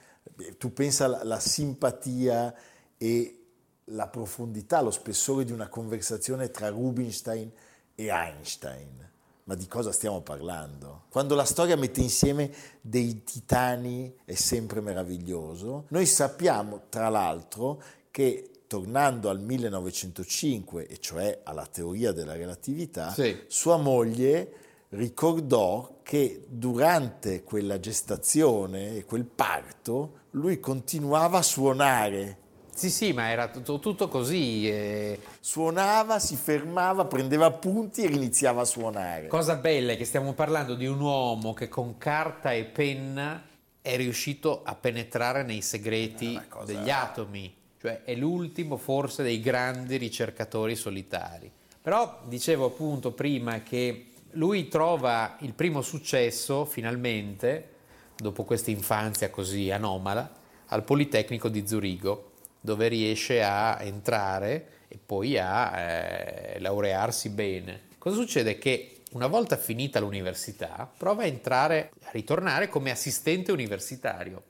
Tu 0.56 0.72
pensa 0.72 1.18
alla 1.18 1.40
simpatia 1.40 2.54
e 2.96 3.38
la 3.87 4.06
profondità, 4.06 4.80
lo 4.80 4.92
spessore 4.92 5.44
di 5.44 5.50
una 5.50 5.66
conversazione 5.66 6.52
tra 6.52 6.68
Rubinstein 6.68 7.50
e 7.96 8.06
Einstein. 8.06 9.11
Ma 9.44 9.56
di 9.56 9.66
cosa 9.66 9.90
stiamo 9.90 10.20
parlando? 10.20 11.06
Quando 11.11 11.35
la 11.35 11.44
storia 11.44 11.76
mette 11.76 12.00
insieme 12.00 12.52
dei 12.80 13.24
titani 13.24 14.14
è 14.24 14.35
sempre 14.35 14.80
meraviglioso. 14.80 15.87
Noi 15.88 16.06
sappiamo, 16.06 16.82
tra 16.88 17.08
l'altro, 17.08 17.82
che 18.12 18.51
tornando 18.72 19.28
al 19.28 19.38
1905, 19.38 20.87
e 20.87 20.98
cioè 20.98 21.40
alla 21.42 21.66
teoria 21.66 22.11
della 22.12 22.32
relatività, 22.32 23.11
sì. 23.11 23.42
sua 23.46 23.76
moglie 23.76 24.50
ricordò 24.90 25.98
che 26.02 26.46
durante 26.48 27.42
quella 27.42 27.78
gestazione 27.78 28.96
e 28.96 29.04
quel 29.04 29.26
parto 29.26 30.20
lui 30.30 30.58
continuava 30.58 31.37
a 31.37 31.42
suonare. 31.42 32.38
Sì, 32.74 32.88
sì, 32.88 33.12
ma 33.12 33.28
era 33.28 33.48
tutto, 33.48 33.78
tutto 33.78 34.08
così. 34.08 34.66
Eh. 34.66 35.18
Suonava, 35.38 36.18
si 36.18 36.37
fermava, 36.37 37.04
prendeva 37.04 37.44
appunti 37.44 38.02
e 38.02 38.11
iniziava 38.11 38.62
a 38.62 38.64
suonare. 38.64 39.26
Cosa 39.26 39.56
bella 39.56 39.92
è 39.92 39.98
che 39.98 40.06
stiamo 40.06 40.32
parlando 40.32 40.74
di 40.76 40.87
un 40.87 40.98
uomo 40.98 41.52
che 41.52 41.68
con 41.68 41.98
carta 41.98 42.52
e 42.52 42.64
penna 42.64 43.42
è 43.82 43.96
riuscito 43.96 44.62
a 44.64 44.74
penetrare 44.76 45.42
nei 45.42 45.61
segreti 45.61 46.40
degli 46.64 46.88
atomi 46.88 47.61
cioè 47.83 48.05
è 48.05 48.14
l'ultimo 48.14 48.77
forse 48.77 49.25
dei 49.25 49.40
grandi 49.40 49.97
ricercatori 49.97 50.77
solitari. 50.77 51.51
Però 51.83 52.21
dicevo 52.27 52.66
appunto 52.66 53.11
prima 53.11 53.64
che 53.64 54.11
lui 54.35 54.68
trova 54.68 55.37
il 55.40 55.53
primo 55.53 55.83
successo 55.83 56.64
finalmente, 56.64 57.71
dopo 58.16 58.45
questa 58.45 58.71
infanzia 58.71 59.31
così 59.31 59.73
anomala, 59.73 60.33
al 60.66 60.85
Politecnico 60.85 61.49
di 61.49 61.66
Zurigo, 61.66 62.31
dove 62.61 62.87
riesce 62.87 63.42
a 63.42 63.83
entrare 63.83 64.85
e 64.87 64.97
poi 65.05 65.37
a 65.37 65.77
eh, 65.77 66.61
laurearsi 66.61 67.31
bene. 67.31 67.81
Cosa 67.99 68.14
succede? 68.14 68.59
Che 68.59 68.99
una 69.14 69.27
volta 69.27 69.57
finita 69.57 69.99
l'università 69.99 70.88
prova 70.97 71.25
a 71.25 71.27
entrare, 71.27 71.90
a 72.05 72.11
ritornare 72.12 72.68
come 72.68 72.92
assistente 72.92 73.51
universitario 73.51 74.40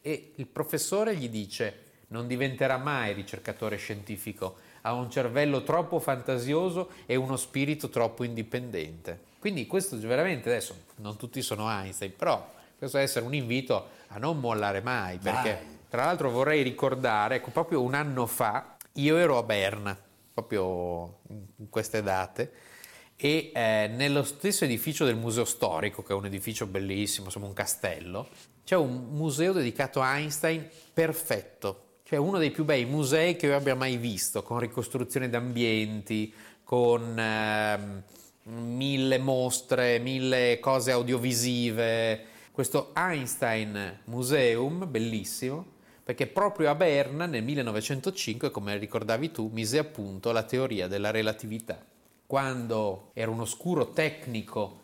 e 0.00 0.32
il 0.34 0.48
professore 0.48 1.14
gli 1.14 1.28
dice 1.28 1.90
non 2.12 2.26
diventerà 2.26 2.76
mai 2.76 3.14
ricercatore 3.14 3.76
scientifico, 3.76 4.56
ha 4.82 4.92
un 4.92 5.10
cervello 5.10 5.62
troppo 5.62 5.98
fantasioso 5.98 6.90
e 7.06 7.16
uno 7.16 7.36
spirito 7.36 7.88
troppo 7.88 8.22
indipendente. 8.22 9.30
Quindi 9.38 9.66
questo 9.66 9.98
veramente 9.98 10.50
adesso 10.50 10.76
non 10.96 11.16
tutti 11.16 11.40
sono 11.42 11.68
Einstein, 11.68 12.14
però 12.14 12.52
questo 12.76 12.98
deve 12.98 13.08
essere 13.08 13.24
un 13.24 13.34
invito 13.34 13.88
a 14.08 14.18
non 14.18 14.38
mollare 14.38 14.82
mai, 14.82 15.18
perché 15.18 15.52
Vai. 15.52 15.78
tra 15.88 16.04
l'altro 16.04 16.30
vorrei 16.30 16.62
ricordare, 16.62 17.36
ecco, 17.36 17.50
proprio 17.50 17.82
un 17.82 17.94
anno 17.94 18.26
fa 18.26 18.76
io 18.96 19.16
ero 19.16 19.38
a 19.38 19.42
Berna, 19.42 19.98
proprio 20.34 21.20
in 21.28 21.68
queste 21.70 22.02
date, 22.02 22.52
e 23.16 23.52
eh, 23.54 23.90
nello 23.94 24.22
stesso 24.22 24.64
edificio 24.64 25.04
del 25.04 25.16
Museo 25.16 25.44
Storico, 25.44 26.02
che 26.02 26.12
è 26.12 26.16
un 26.16 26.26
edificio 26.26 26.66
bellissimo, 26.66 27.26
insomma 27.26 27.46
un 27.46 27.52
castello, 27.54 28.28
c'è 28.64 28.76
un 28.76 29.08
museo 29.10 29.52
dedicato 29.52 30.02
a 30.02 30.18
Einstein 30.18 30.68
perfetto, 30.92 31.91
cioè 32.12 32.20
uno 32.20 32.36
dei 32.36 32.50
più 32.50 32.66
bei 32.66 32.84
musei 32.84 33.36
che 33.36 33.46
io 33.46 33.56
abbia 33.56 33.74
mai 33.74 33.96
visto, 33.96 34.42
con 34.42 34.58
ricostruzione 34.58 35.30
d'ambienti, 35.30 36.30
con 36.62 37.18
ehm, 37.18 38.02
mille 38.76 39.16
mostre, 39.16 39.98
mille 39.98 40.58
cose 40.60 40.90
audiovisive. 40.90 42.22
Questo 42.52 42.92
Einstein 42.94 44.00
Museum, 44.04 44.90
bellissimo, 44.90 45.64
perché 46.04 46.26
proprio 46.26 46.68
a 46.68 46.74
Berna 46.74 47.24
nel 47.24 47.44
1905, 47.44 48.50
come 48.50 48.76
ricordavi 48.76 49.30
tu, 49.30 49.48
mise 49.50 49.78
a 49.78 49.84
punto 49.84 50.32
la 50.32 50.42
teoria 50.42 50.88
della 50.88 51.10
relatività. 51.10 51.82
Quando 52.26 53.12
era 53.14 53.30
un 53.30 53.40
oscuro 53.40 53.88
tecnico 53.88 54.80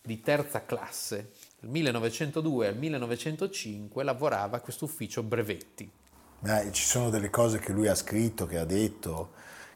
di 0.00 0.20
terza 0.20 0.64
classe, 0.64 1.32
dal 1.58 1.70
1902 1.70 2.68
al 2.68 2.76
1905 2.76 4.04
lavorava 4.04 4.58
a 4.58 4.60
questo 4.60 4.84
ufficio 4.84 5.24
brevetti. 5.24 5.90
Ma 6.40 6.70
ci 6.70 6.84
sono 6.84 7.10
delle 7.10 7.30
cose 7.30 7.58
che 7.58 7.72
lui 7.72 7.88
ha 7.88 7.94
scritto, 7.94 8.46
che 8.46 8.58
ha 8.58 8.64
detto, 8.64 9.30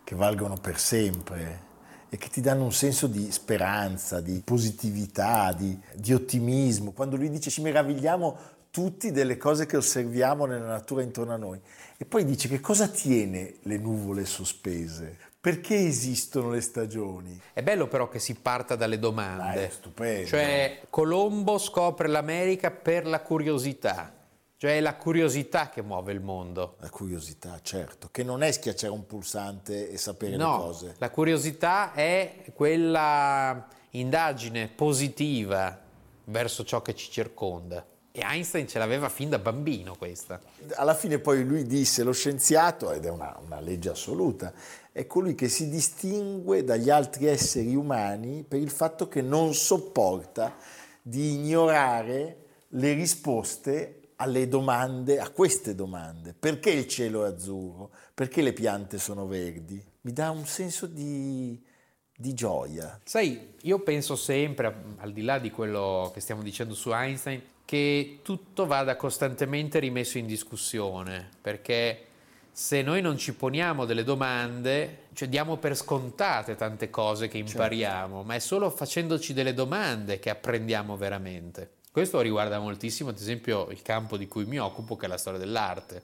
che 0.05 0.15
valgono 0.15 0.57
per 0.57 0.79
sempre 0.79 1.71
e 2.09 2.19
che 2.19 2.29
ti 2.29 2.43
danno 2.43 2.65
un 2.65 2.73
senso 2.73 3.07
di 3.07 3.33
speranza, 3.33 4.21
di 4.21 4.43
positività, 4.45 5.53
di, 5.53 5.79
di 5.95 6.13
ottimismo. 6.13 6.93
Quando 6.93 7.17
lui 7.17 7.31
dice 7.31 7.49
ci 7.49 7.63
meravigliamo 7.63 8.39
tutti 8.71 9.13
delle 9.13 9.37
cose 9.37 9.65
che 9.67 9.77
osserviamo 9.77 10.45
nella 10.45 10.67
natura 10.67 11.03
intorno 11.03 11.33
a 11.33 11.39
noi. 11.39 11.61
E 11.97 12.05
poi 12.05 12.25
dice 12.25 12.49
che 12.49 12.61
cosa 12.61 12.89
tiene 12.89 13.57
le 13.63 13.79
nuvole 13.79 14.25
sospese? 14.25 15.17
Perché 15.41 15.77
esistono 15.77 16.51
le 16.51 16.61
stagioni? 16.61 17.41
È 17.53 17.63
bello 17.63 17.89
però 17.89 18.09
che 18.09 18.19
si 18.19 18.35
parta 18.35 18.77
dalle 18.77 18.99
domande. 18.99 19.43
Ah, 19.43 19.65
è 19.65 19.69
stupendo. 19.69 20.27
Cioè, 20.27 20.83
Colombo 20.89 21.59
scopre 21.59 22.09
l'America 22.09 22.71
per 22.71 23.07
la 23.07 23.21
curiosità. 23.21 24.13
Cioè 24.63 24.77
è 24.77 24.81
la 24.81 24.95
curiosità 24.95 25.71
che 25.71 25.83
muove 25.83 26.13
il 26.13 26.21
mondo. 26.21 26.77
La 26.79 26.89
curiosità, 26.89 27.59
certo, 27.63 28.11
che 28.13 28.23
non 28.23 28.45
è 28.45 28.53
schiacciare 28.53 28.93
un 28.93 29.07
pulsante 29.07 29.91
e 29.91 29.97
sapere 29.97 30.37
no, 30.37 30.53
le 30.53 30.63
cose. 30.63 30.95
La 30.99 31.11
curiosità 31.11 31.93
è 31.95 32.45
quella 32.55 33.67
indagine 33.91 34.69
positiva 34.69 35.77
verso 36.27 36.63
ciò 36.63 36.81
che 36.81 36.95
ci 36.95 37.11
circonda. 37.11 37.85
E 38.13 38.21
Einstein 38.23 38.69
ce 38.69 38.79
l'aveva 38.79 39.09
fin 39.09 39.31
da 39.31 39.41
bambino 39.41 39.97
questa. 39.97 40.41
Alla 40.75 40.95
fine 40.95 41.19
poi 41.19 41.45
lui 41.45 41.67
disse 41.67 42.05
lo 42.05 42.13
scienziato, 42.13 42.93
ed 42.93 43.05
è 43.05 43.11
una, 43.11 43.37
una 43.45 43.59
legge 43.59 43.91
assoluta, 43.91 44.53
è 44.93 45.09
colui 45.09 45.35
che 45.35 45.49
si 45.49 45.71
distingue 45.71 46.63
dagli 46.63 46.89
altri 46.89 47.27
esseri 47.27 47.75
umani 47.75 48.45
per 48.47 48.61
il 48.61 48.71
fatto 48.71 49.09
che 49.09 49.23
non 49.23 49.55
sopporta 49.55 50.55
di 51.03 51.33
ignorare 51.33 52.37
le 52.69 52.93
risposte 52.93 53.97
alle 54.17 54.49
domande, 54.49 55.19
a 55.19 55.31
queste 55.31 55.75
domande. 55.75 56.35
Perché 56.39 56.71
il 56.71 56.87
cielo 56.87 57.25
è 57.25 57.29
azzurro? 57.29 57.91
Perché 58.15 58.43
le 58.43 58.53
piante 58.53 58.99
sono 58.99 59.27
verdi? 59.27 59.83
Mi 60.03 60.13
dà 60.13 60.31
un 60.31 60.47
senso 60.47 60.87
di, 60.87 61.61
di 62.17 62.35
gioia. 62.35 63.01
Sai, 63.05 63.55
io 63.63 63.81
penso 63.81 64.17
sempre, 64.17 64.75
al 64.99 65.13
di 65.13 65.23
là 65.23 65.39
di 65.39 65.51
quello 65.51 66.11
che 66.13 66.21
stiamo 66.21 66.43
dicendo 66.43 66.75
su 66.75 66.91
Einstein, 66.91 67.43
che 67.65 68.19
tutto 68.23 68.67
vada 68.67 68.97
costantemente 68.97 69.79
rimesso 69.79 70.19
in 70.19 70.27
discussione, 70.27 71.29
perché 71.41 72.07
se 72.53 72.83
noi 72.83 73.01
non 73.01 73.17
ci 73.17 73.35
poniamo 73.35 73.87
delle 73.87 74.05
domande, 74.05 75.07
cioè 75.15 75.27
diamo 75.27 75.57
per 75.57 75.75
scontate 75.75 76.55
tante 76.55 76.91
cose 76.91 77.29
che 77.29 77.39
impariamo, 77.39 78.17
certo. 78.17 78.27
ma 78.27 78.35
è 78.35 78.39
solo 78.41 78.69
facendoci 78.69 79.33
delle 79.33 79.55
domande 79.55 80.19
che 80.19 80.29
apprendiamo 80.29 80.97
veramente. 80.97 81.81
Questo 81.93 82.23
riguarda 82.23 82.59
moltissimo, 82.59 83.11
ad 83.11 83.19
esempio, 83.19 83.69
il 83.69 83.83
campo 83.83 84.17
di 84.17 84.27
cui 84.27 84.47
mi 84.47 84.59
occupo, 84.59 84.97
che 84.97 85.05
è 85.05 85.09
la 85.11 85.19
storia 85.19 85.39
dell'arte. 85.39 85.95
La 85.95 86.01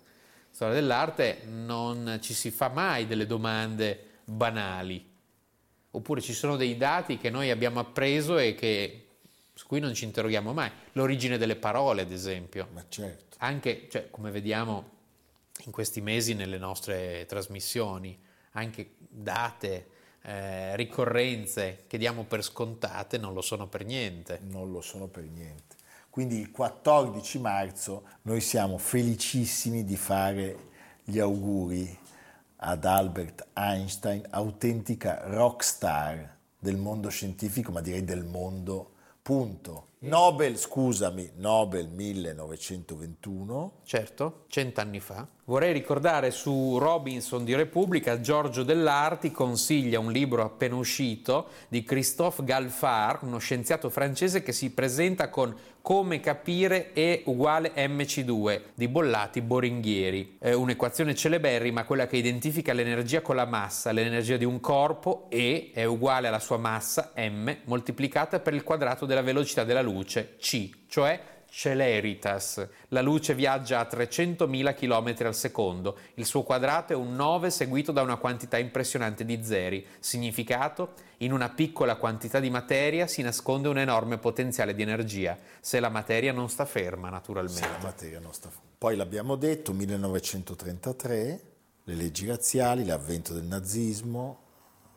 storia 0.50 0.74
dell'arte 0.74 1.44
non 1.46 2.18
ci 2.20 2.34
si 2.34 2.50
fa 2.50 2.68
mai 2.68 3.06
delle 3.06 3.24
domande 3.24 4.18
banali, 4.24 5.10
oppure 5.92 6.20
ci 6.20 6.34
sono 6.34 6.56
dei 6.56 6.76
dati 6.76 7.16
che 7.16 7.30
noi 7.30 7.48
abbiamo 7.48 7.80
appreso 7.80 8.36
e 8.36 8.54
che, 8.54 9.06
su 9.54 9.66
cui 9.66 9.80
non 9.80 9.94
ci 9.94 10.04
interroghiamo 10.04 10.52
mai. 10.52 10.70
L'origine 10.92 11.38
delle 11.38 11.56
parole, 11.56 12.02
ad 12.02 12.12
esempio. 12.12 12.68
Ma 12.74 12.84
certo. 12.86 13.36
Anche, 13.38 13.88
cioè, 13.90 14.10
come 14.10 14.30
vediamo 14.30 14.90
in 15.64 15.72
questi 15.72 16.02
mesi 16.02 16.34
nelle 16.34 16.58
nostre 16.58 17.24
trasmissioni, 17.26 18.20
anche 18.50 18.96
date, 18.98 19.88
eh, 20.20 20.76
ricorrenze 20.76 21.84
che 21.86 21.96
diamo 21.96 22.24
per 22.24 22.44
scontate 22.44 23.16
non 23.16 23.32
lo 23.32 23.40
sono 23.40 23.68
per 23.68 23.86
niente. 23.86 24.38
Non 24.42 24.70
lo 24.70 24.82
sono 24.82 25.06
per 25.06 25.24
niente. 25.24 25.76
Quindi 26.18 26.40
il 26.40 26.50
14 26.50 27.38
marzo 27.38 28.02
noi 28.22 28.40
siamo 28.40 28.76
felicissimi 28.76 29.84
di 29.84 29.96
fare 29.96 30.70
gli 31.04 31.20
auguri 31.20 31.96
ad 32.56 32.84
Albert 32.84 33.46
Einstein, 33.54 34.26
autentica 34.30 35.20
rockstar 35.26 36.38
del 36.58 36.76
mondo 36.76 37.08
scientifico, 37.08 37.70
ma 37.70 37.80
direi 37.80 38.02
del 38.02 38.24
mondo, 38.24 38.94
punto. 39.22 39.90
Nobel, 40.00 40.56
scusami, 40.56 41.34
Nobel 41.36 41.88
1921. 41.88 43.82
Certo, 43.84 44.46
cent'anni 44.48 44.98
fa. 44.98 45.24
Vorrei 45.48 45.72
ricordare 45.72 46.30
su 46.30 46.76
Robinson 46.76 47.42
di 47.42 47.54
Repubblica, 47.54 48.20
Giorgio 48.20 48.64
Dell'Arti 48.64 49.30
consiglia 49.30 49.98
un 49.98 50.12
libro 50.12 50.44
appena 50.44 50.74
uscito 50.74 51.48
di 51.68 51.84
Christophe 51.84 52.44
Galfard, 52.44 53.22
uno 53.22 53.38
scienziato 53.38 53.88
francese 53.88 54.42
che 54.42 54.52
si 54.52 54.72
presenta 54.72 55.30
con 55.30 55.56
Come 55.80 56.20
capire 56.20 56.92
E 56.92 57.22
uguale 57.24 57.72
MC2 57.74 58.60
di 58.74 58.88
Bollati 58.88 59.40
Boringhieri. 59.40 60.36
È 60.38 60.52
un'equazione 60.52 61.14
celeberrima, 61.14 61.84
quella 61.84 62.06
che 62.06 62.18
identifica 62.18 62.74
l'energia 62.74 63.22
con 63.22 63.36
la 63.36 63.46
massa, 63.46 63.90
l'energia 63.90 64.36
di 64.36 64.44
un 64.44 64.60
corpo 64.60 65.28
E 65.30 65.70
è 65.72 65.84
uguale 65.84 66.28
alla 66.28 66.40
sua 66.40 66.58
massa 66.58 67.14
M 67.16 67.50
moltiplicata 67.64 68.40
per 68.40 68.52
il 68.52 68.64
quadrato 68.64 69.06
della 69.06 69.22
velocità 69.22 69.64
della 69.64 69.80
luce 69.80 70.34
C, 70.38 70.68
cioè 70.88 71.18
celeritas. 71.50 72.66
La 72.88 73.00
luce 73.00 73.34
viaggia 73.34 73.80
a 73.80 73.88
300.000 73.90 74.74
km 74.74 75.26
al 75.26 75.34
secondo. 75.34 75.98
Il 76.14 76.26
suo 76.26 76.42
quadrato 76.42 76.92
è 76.92 76.96
un 76.96 77.14
9 77.14 77.50
seguito 77.50 77.92
da 77.92 78.02
una 78.02 78.16
quantità 78.16 78.58
impressionante 78.58 79.24
di 79.24 79.42
zeri. 79.42 79.84
Significato? 79.98 80.94
In 81.18 81.32
una 81.32 81.48
piccola 81.48 81.96
quantità 81.96 82.38
di 82.38 82.50
materia 82.50 83.06
si 83.06 83.22
nasconde 83.22 83.68
un 83.68 83.78
enorme 83.78 84.18
potenziale 84.18 84.74
di 84.74 84.82
energia, 84.82 85.36
se 85.60 85.80
la 85.80 85.88
materia 85.88 86.32
non 86.32 86.48
sta 86.48 86.64
ferma, 86.64 87.08
naturalmente. 87.08 87.62
Se 87.62 87.68
la 87.68 87.78
materia 87.82 88.20
non 88.20 88.32
sta 88.32 88.48
ferma. 88.48 88.66
Poi 88.78 88.94
l'abbiamo 88.94 89.34
detto, 89.34 89.72
1933, 89.72 91.42
le 91.84 91.94
leggi 91.94 92.26
razziali, 92.26 92.84
l'avvento 92.84 93.32
del 93.32 93.44
nazismo, 93.44 94.42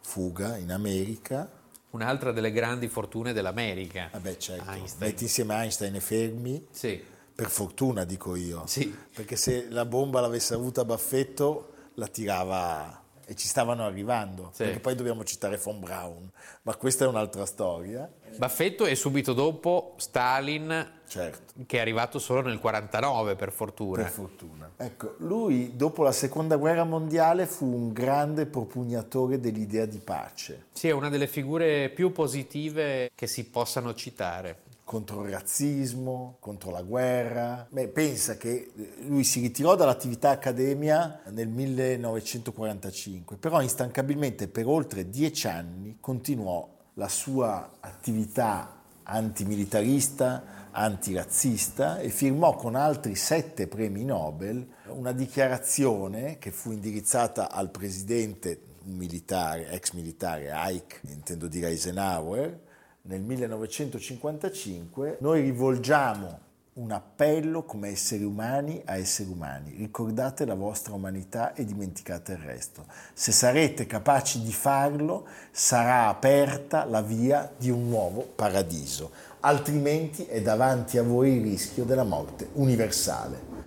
fuga 0.01 0.57
in 0.57 0.71
America, 0.71 1.49
un'altra 1.91 2.31
delle 2.31 2.51
grandi 2.51 2.87
fortune 2.87 3.33
dell'America. 3.33 4.09
Vabbè, 4.11 4.37
certo. 4.37 4.69
Einstein. 4.69 5.09
Metti 5.09 5.23
insieme 5.23 5.55
Einstein 5.55 5.95
e 5.95 5.99
Fermi. 5.99 6.67
Sì. 6.71 7.03
Per 7.33 7.49
fortuna, 7.49 8.03
dico 8.03 8.35
io. 8.35 8.63
Sì. 8.67 8.95
Perché 9.13 9.35
se 9.35 9.67
la 9.69 9.85
bomba 9.85 10.19
l'avesse 10.19 10.53
avuta 10.53 10.85
Baffetto, 10.85 11.73
la 11.95 12.07
tirava 12.07 13.01
e 13.25 13.35
ci 13.35 13.47
stavano 13.47 13.85
arrivando. 13.85 14.51
Sì. 14.53 14.63
Perché 14.63 14.79
poi 14.79 14.95
dobbiamo 14.95 15.23
citare 15.23 15.57
von 15.57 15.79
Braun, 15.79 16.29
ma 16.63 16.75
questa 16.75 17.05
è 17.05 17.07
un'altra 17.07 17.45
storia. 17.45 18.11
Baffetto 18.35 18.85
e 18.85 18.95
subito 18.95 19.33
dopo 19.33 19.95
Stalin, 19.97 21.00
certo. 21.11 21.53
che 21.65 21.77
è 21.77 21.81
arrivato 21.81 22.19
solo 22.19 22.41
nel 22.41 22.59
49 22.59 23.35
per 23.35 23.51
fortuna. 23.51 24.03
Per 24.03 24.11
fortuna. 24.11 24.71
Ecco, 24.77 25.15
lui 25.17 25.75
dopo 25.75 26.03
la 26.03 26.13
seconda 26.13 26.55
guerra 26.55 26.85
mondiale 26.85 27.45
fu 27.45 27.65
un 27.65 27.91
grande 27.91 28.45
propugnatore 28.45 29.39
dell'idea 29.39 29.85
di 29.85 29.99
pace. 29.99 30.67
Sì, 30.71 30.87
è 30.87 30.91
una 30.91 31.09
delle 31.09 31.27
figure 31.27 31.89
più 31.89 32.13
positive 32.13 33.11
che 33.13 33.27
si 33.27 33.43
possano 33.45 33.93
citare 33.93 34.69
contro 34.83 35.23
il 35.23 35.31
razzismo, 35.31 36.37
contro 36.39 36.71
la 36.71 36.81
guerra. 36.81 37.65
Beh, 37.69 37.87
pensa 37.89 38.35
che 38.35 38.71
lui 39.05 39.23
si 39.23 39.39
ritirò 39.39 39.75
dall'attività 39.75 40.31
accademia 40.31 41.21
nel 41.29 41.47
1945, 41.47 43.37
però 43.37 43.61
instancabilmente 43.61 44.47
per 44.47 44.67
oltre 44.67 45.09
dieci 45.09 45.47
anni 45.47 45.97
continuò 46.01 46.67
la 46.95 47.07
sua 47.07 47.71
attività 47.79 48.80
antimilitarista, 49.11 50.69
antirazzista 50.71 51.99
e 51.99 52.09
firmò 52.09 52.55
con 52.55 52.75
altri 52.75 53.15
sette 53.15 53.67
premi 53.67 54.05
Nobel 54.05 54.65
una 54.87 55.11
dichiarazione 55.11 56.37
che 56.37 56.51
fu 56.51 56.71
indirizzata 56.71 57.51
al 57.51 57.69
presidente 57.71 58.61
militare, 58.83 59.69
ex 59.69 59.91
militare 59.91 60.51
Ike, 60.53 61.01
intendo 61.09 61.47
dire 61.47 61.67
Eisenhower, 61.67 62.59
nel 63.03 63.21
1955, 63.21 65.17
noi 65.19 65.41
rivolgiamo 65.41 66.39
un 66.81 66.91
appello 66.91 67.63
come 67.63 67.89
esseri 67.89 68.23
umani 68.23 68.81
a 68.85 68.97
esseri 68.97 69.29
umani. 69.29 69.75
Ricordate 69.77 70.45
la 70.45 70.55
vostra 70.55 70.95
umanità 70.95 71.53
e 71.53 71.63
dimenticate 71.63 72.31
il 72.31 72.39
resto. 72.39 72.85
Se 73.13 73.31
sarete 73.31 73.85
capaci 73.85 74.41
di 74.41 74.51
farlo, 74.51 75.27
sarà 75.51 76.07
aperta 76.07 76.85
la 76.85 77.03
via 77.03 77.51
di 77.55 77.69
un 77.69 77.87
nuovo 77.87 78.21
paradiso. 78.23 79.11
Altrimenti 79.41 80.25
è 80.25 80.41
davanti 80.41 80.97
a 80.97 81.03
voi 81.03 81.33
il 81.33 81.43
rischio 81.43 81.83
della 81.83 82.03
morte 82.03 82.49
universale. 82.53 83.59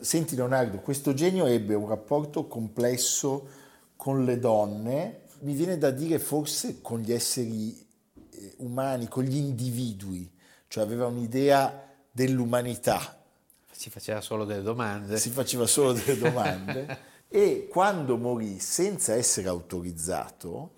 Senti 0.00 0.34
Leonardo, 0.34 0.78
questo 0.78 1.14
genio 1.14 1.46
ebbe 1.46 1.74
un 1.74 1.86
rapporto 1.86 2.48
complesso 2.48 3.46
con 3.94 4.24
le 4.24 4.40
donne, 4.40 5.20
mi 5.40 5.54
viene 5.54 5.78
da 5.78 5.90
dire 5.90 6.18
forse 6.18 6.80
con 6.80 6.98
gli 7.00 7.12
esseri 7.12 7.86
eh, 8.30 8.54
umani, 8.58 9.08
con 9.08 9.22
gli 9.22 9.36
individui, 9.36 10.30
cioè 10.68 10.82
aveva 10.82 11.06
un'idea 11.06 11.88
dell'umanità, 12.10 13.22
Si 13.70 13.88
faceva 13.90 14.20
solo 14.20 14.44
delle 14.44 14.62
domande. 14.62 15.16
si 15.18 15.30
faceva 15.30 15.66
solo 15.66 15.92
delle 15.92 16.18
domande 16.18 16.98
e 17.28 17.68
quando 17.70 18.16
morì 18.16 18.58
senza 18.58 19.14
essere 19.14 19.48
autorizzato, 19.48 20.72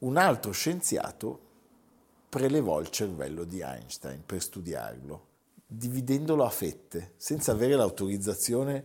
un 0.00 0.16
altro 0.16 0.52
scienziato 0.52 1.40
prelevò 2.28 2.80
il 2.80 2.90
cervello 2.90 3.44
di 3.44 3.60
Einstein 3.60 4.22
per 4.24 4.42
studiarlo, 4.42 5.26
dividendolo 5.66 6.44
a 6.44 6.50
fette, 6.50 7.14
senza 7.16 7.52
avere 7.52 7.74
l'autorizzazione 7.74 8.84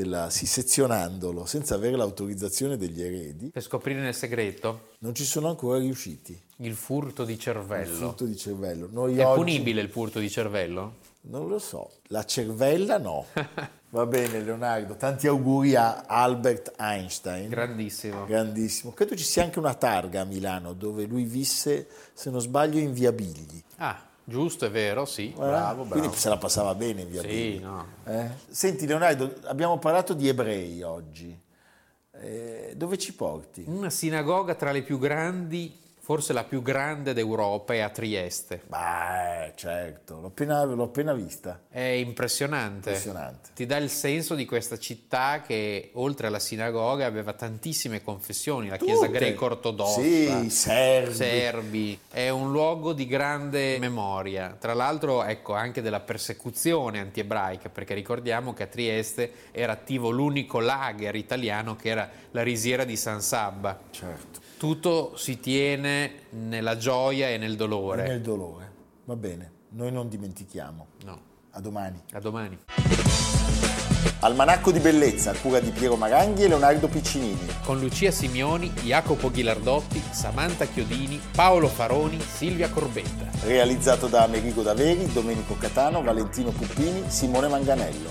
della, 0.00 0.28
sezionandolo, 0.46 1.46
senza 1.46 1.74
avere 1.74 1.96
l'autorizzazione 1.96 2.76
degli 2.76 3.02
eredi. 3.02 3.50
Per 3.50 3.62
scoprire 3.62 4.00
nel 4.00 4.14
segreto 4.14 4.88
Non 4.98 5.14
ci 5.14 5.24
sono 5.24 5.48
ancora 5.48 5.78
riusciti. 5.78 6.38
il 6.58 6.74
furto 6.74 7.24
di 7.24 7.32
Il 7.32 7.38
cervello. 7.38 7.94
frutto 7.94 8.24
di 8.24 8.36
cervello. 8.36 8.88
Noi 8.90 9.16
È 9.18 9.24
oggi- 9.24 9.36
punibile 9.38 9.80
il 9.80 9.88
furto 9.88 10.18
di 10.18 10.28
cervello? 10.30 10.96
Non 11.28 11.48
lo 11.48 11.58
so. 11.58 11.90
La 12.08 12.24
cervella 12.24 12.98
no. 12.98 13.24
Va 13.90 14.04
bene 14.04 14.40
Leonardo, 14.40 14.96
tanti 14.96 15.26
auguri 15.26 15.74
a 15.74 16.02
Albert 16.06 16.74
Einstein. 16.78 17.48
Grandissimo. 17.48 18.26
Grandissimo. 18.26 18.92
Credo 18.92 19.16
ci 19.16 19.24
sia 19.24 19.42
anche 19.42 19.58
una 19.58 19.74
targa 19.74 20.20
a 20.20 20.24
Milano 20.24 20.72
dove 20.74 21.04
lui 21.06 21.24
visse, 21.24 21.88
se 22.12 22.30
non 22.30 22.40
sbaglio, 22.40 22.78
in 22.78 22.92
via 22.92 23.12
Bigli. 23.12 23.62
Ah, 23.76 24.05
giusto, 24.26 24.66
è 24.66 24.70
vero, 24.70 25.06
sì. 25.06 25.30
Eh? 25.30 25.34
Bravo, 25.34 25.84
bravo. 25.84 26.00
Quindi 26.00 26.16
se 26.16 26.28
la 26.28 26.36
passava 26.36 26.74
bene 26.74 27.02
in 27.02 27.08
via 27.08 27.22
Sì, 27.22 27.58
no. 27.58 27.86
Eh? 28.04 28.28
Senti 28.48 28.86
Leonardo, 28.86 29.34
abbiamo 29.44 29.78
parlato 29.78 30.12
di 30.12 30.28
ebrei 30.28 30.82
oggi. 30.82 31.38
Eh, 32.20 32.72
dove 32.76 32.98
ci 32.98 33.14
porti? 33.14 33.64
Una 33.66 33.90
sinagoga 33.90 34.54
tra 34.54 34.72
le 34.72 34.82
più 34.82 34.98
grandi, 34.98 35.78
forse 36.06 36.32
la 36.32 36.44
più 36.44 36.62
grande 36.62 37.12
d'Europa, 37.14 37.74
è 37.74 37.80
a 37.80 37.88
Trieste. 37.88 38.62
Beh, 38.68 39.54
certo, 39.56 40.20
l'ho 40.20 40.28
appena, 40.28 40.62
l'ho 40.62 40.84
appena 40.84 41.12
vista. 41.12 41.62
È 41.68 41.80
impressionante. 41.80 42.90
Impressionante. 42.90 43.48
Ti 43.52 43.66
dà 43.66 43.76
il 43.78 43.90
senso 43.90 44.36
di 44.36 44.44
questa 44.44 44.78
città 44.78 45.42
che 45.44 45.90
oltre 45.94 46.28
alla 46.28 46.38
sinagoga 46.38 47.06
aveva 47.06 47.32
tantissime 47.32 48.04
confessioni, 48.04 48.68
la 48.68 48.76
chiesa 48.76 49.06
Tutte. 49.06 49.18
greco-ortodossa. 49.18 50.00
Sì, 50.00 50.48
serbi. 50.48 51.12
serbi. 51.12 52.00
È 52.08 52.28
un 52.28 52.52
luogo 52.52 52.92
di 52.92 53.08
grande 53.08 53.76
memoria. 53.80 54.56
Tra 54.60 54.74
l'altro, 54.74 55.24
ecco, 55.24 55.54
anche 55.54 55.82
della 55.82 55.98
persecuzione 55.98 57.00
antiebraica, 57.00 57.68
perché 57.68 57.94
ricordiamo 57.94 58.54
che 58.54 58.62
a 58.62 58.66
Trieste 58.68 59.32
era 59.50 59.72
attivo 59.72 60.10
l'unico 60.10 60.60
lager 60.60 61.16
italiano 61.16 61.74
che 61.74 61.88
era 61.88 62.08
la 62.30 62.44
risiera 62.44 62.84
di 62.84 62.94
San 62.94 63.20
Sabba. 63.20 63.76
Certo. 63.90 64.45
Tutto 64.58 65.12
si 65.16 65.38
tiene 65.38 66.12
nella 66.30 66.76
gioia 66.78 67.28
e 67.28 67.36
nel 67.36 67.56
dolore. 67.56 68.06
Nel 68.08 68.22
dolore. 68.22 68.72
Va 69.04 69.14
bene, 69.14 69.50
noi 69.70 69.92
non 69.92 70.08
dimentichiamo. 70.08 70.86
No, 71.04 71.20
A 71.50 71.60
domani. 71.60 72.02
a 72.12 72.20
domani. 72.20 72.58
Almanacco 74.20 74.72
di 74.72 74.78
bellezza, 74.80 75.34
cura 75.34 75.60
di 75.60 75.70
Piero 75.70 75.96
Maranghi 75.96 76.44
e 76.44 76.48
Leonardo 76.48 76.88
Piccinini. 76.88 77.46
Con 77.64 77.78
Lucia 77.78 78.10
Simioni, 78.10 78.70
Jacopo 78.82 79.30
Ghilardotti, 79.30 80.02
Samantha 80.10 80.64
Chiodini, 80.64 81.20
Paolo 81.32 81.68
Faroni, 81.68 82.18
Silvia 82.18 82.70
Corbetta. 82.70 83.28
Realizzato 83.46 84.06
da 84.06 84.22
Amerigo 84.24 84.62
Daveri, 84.62 85.12
Domenico 85.12 85.54
Catano, 85.58 86.02
Valentino 86.02 86.50
Puppini, 86.50 87.04
Simone 87.08 87.48
Manganello. 87.48 88.10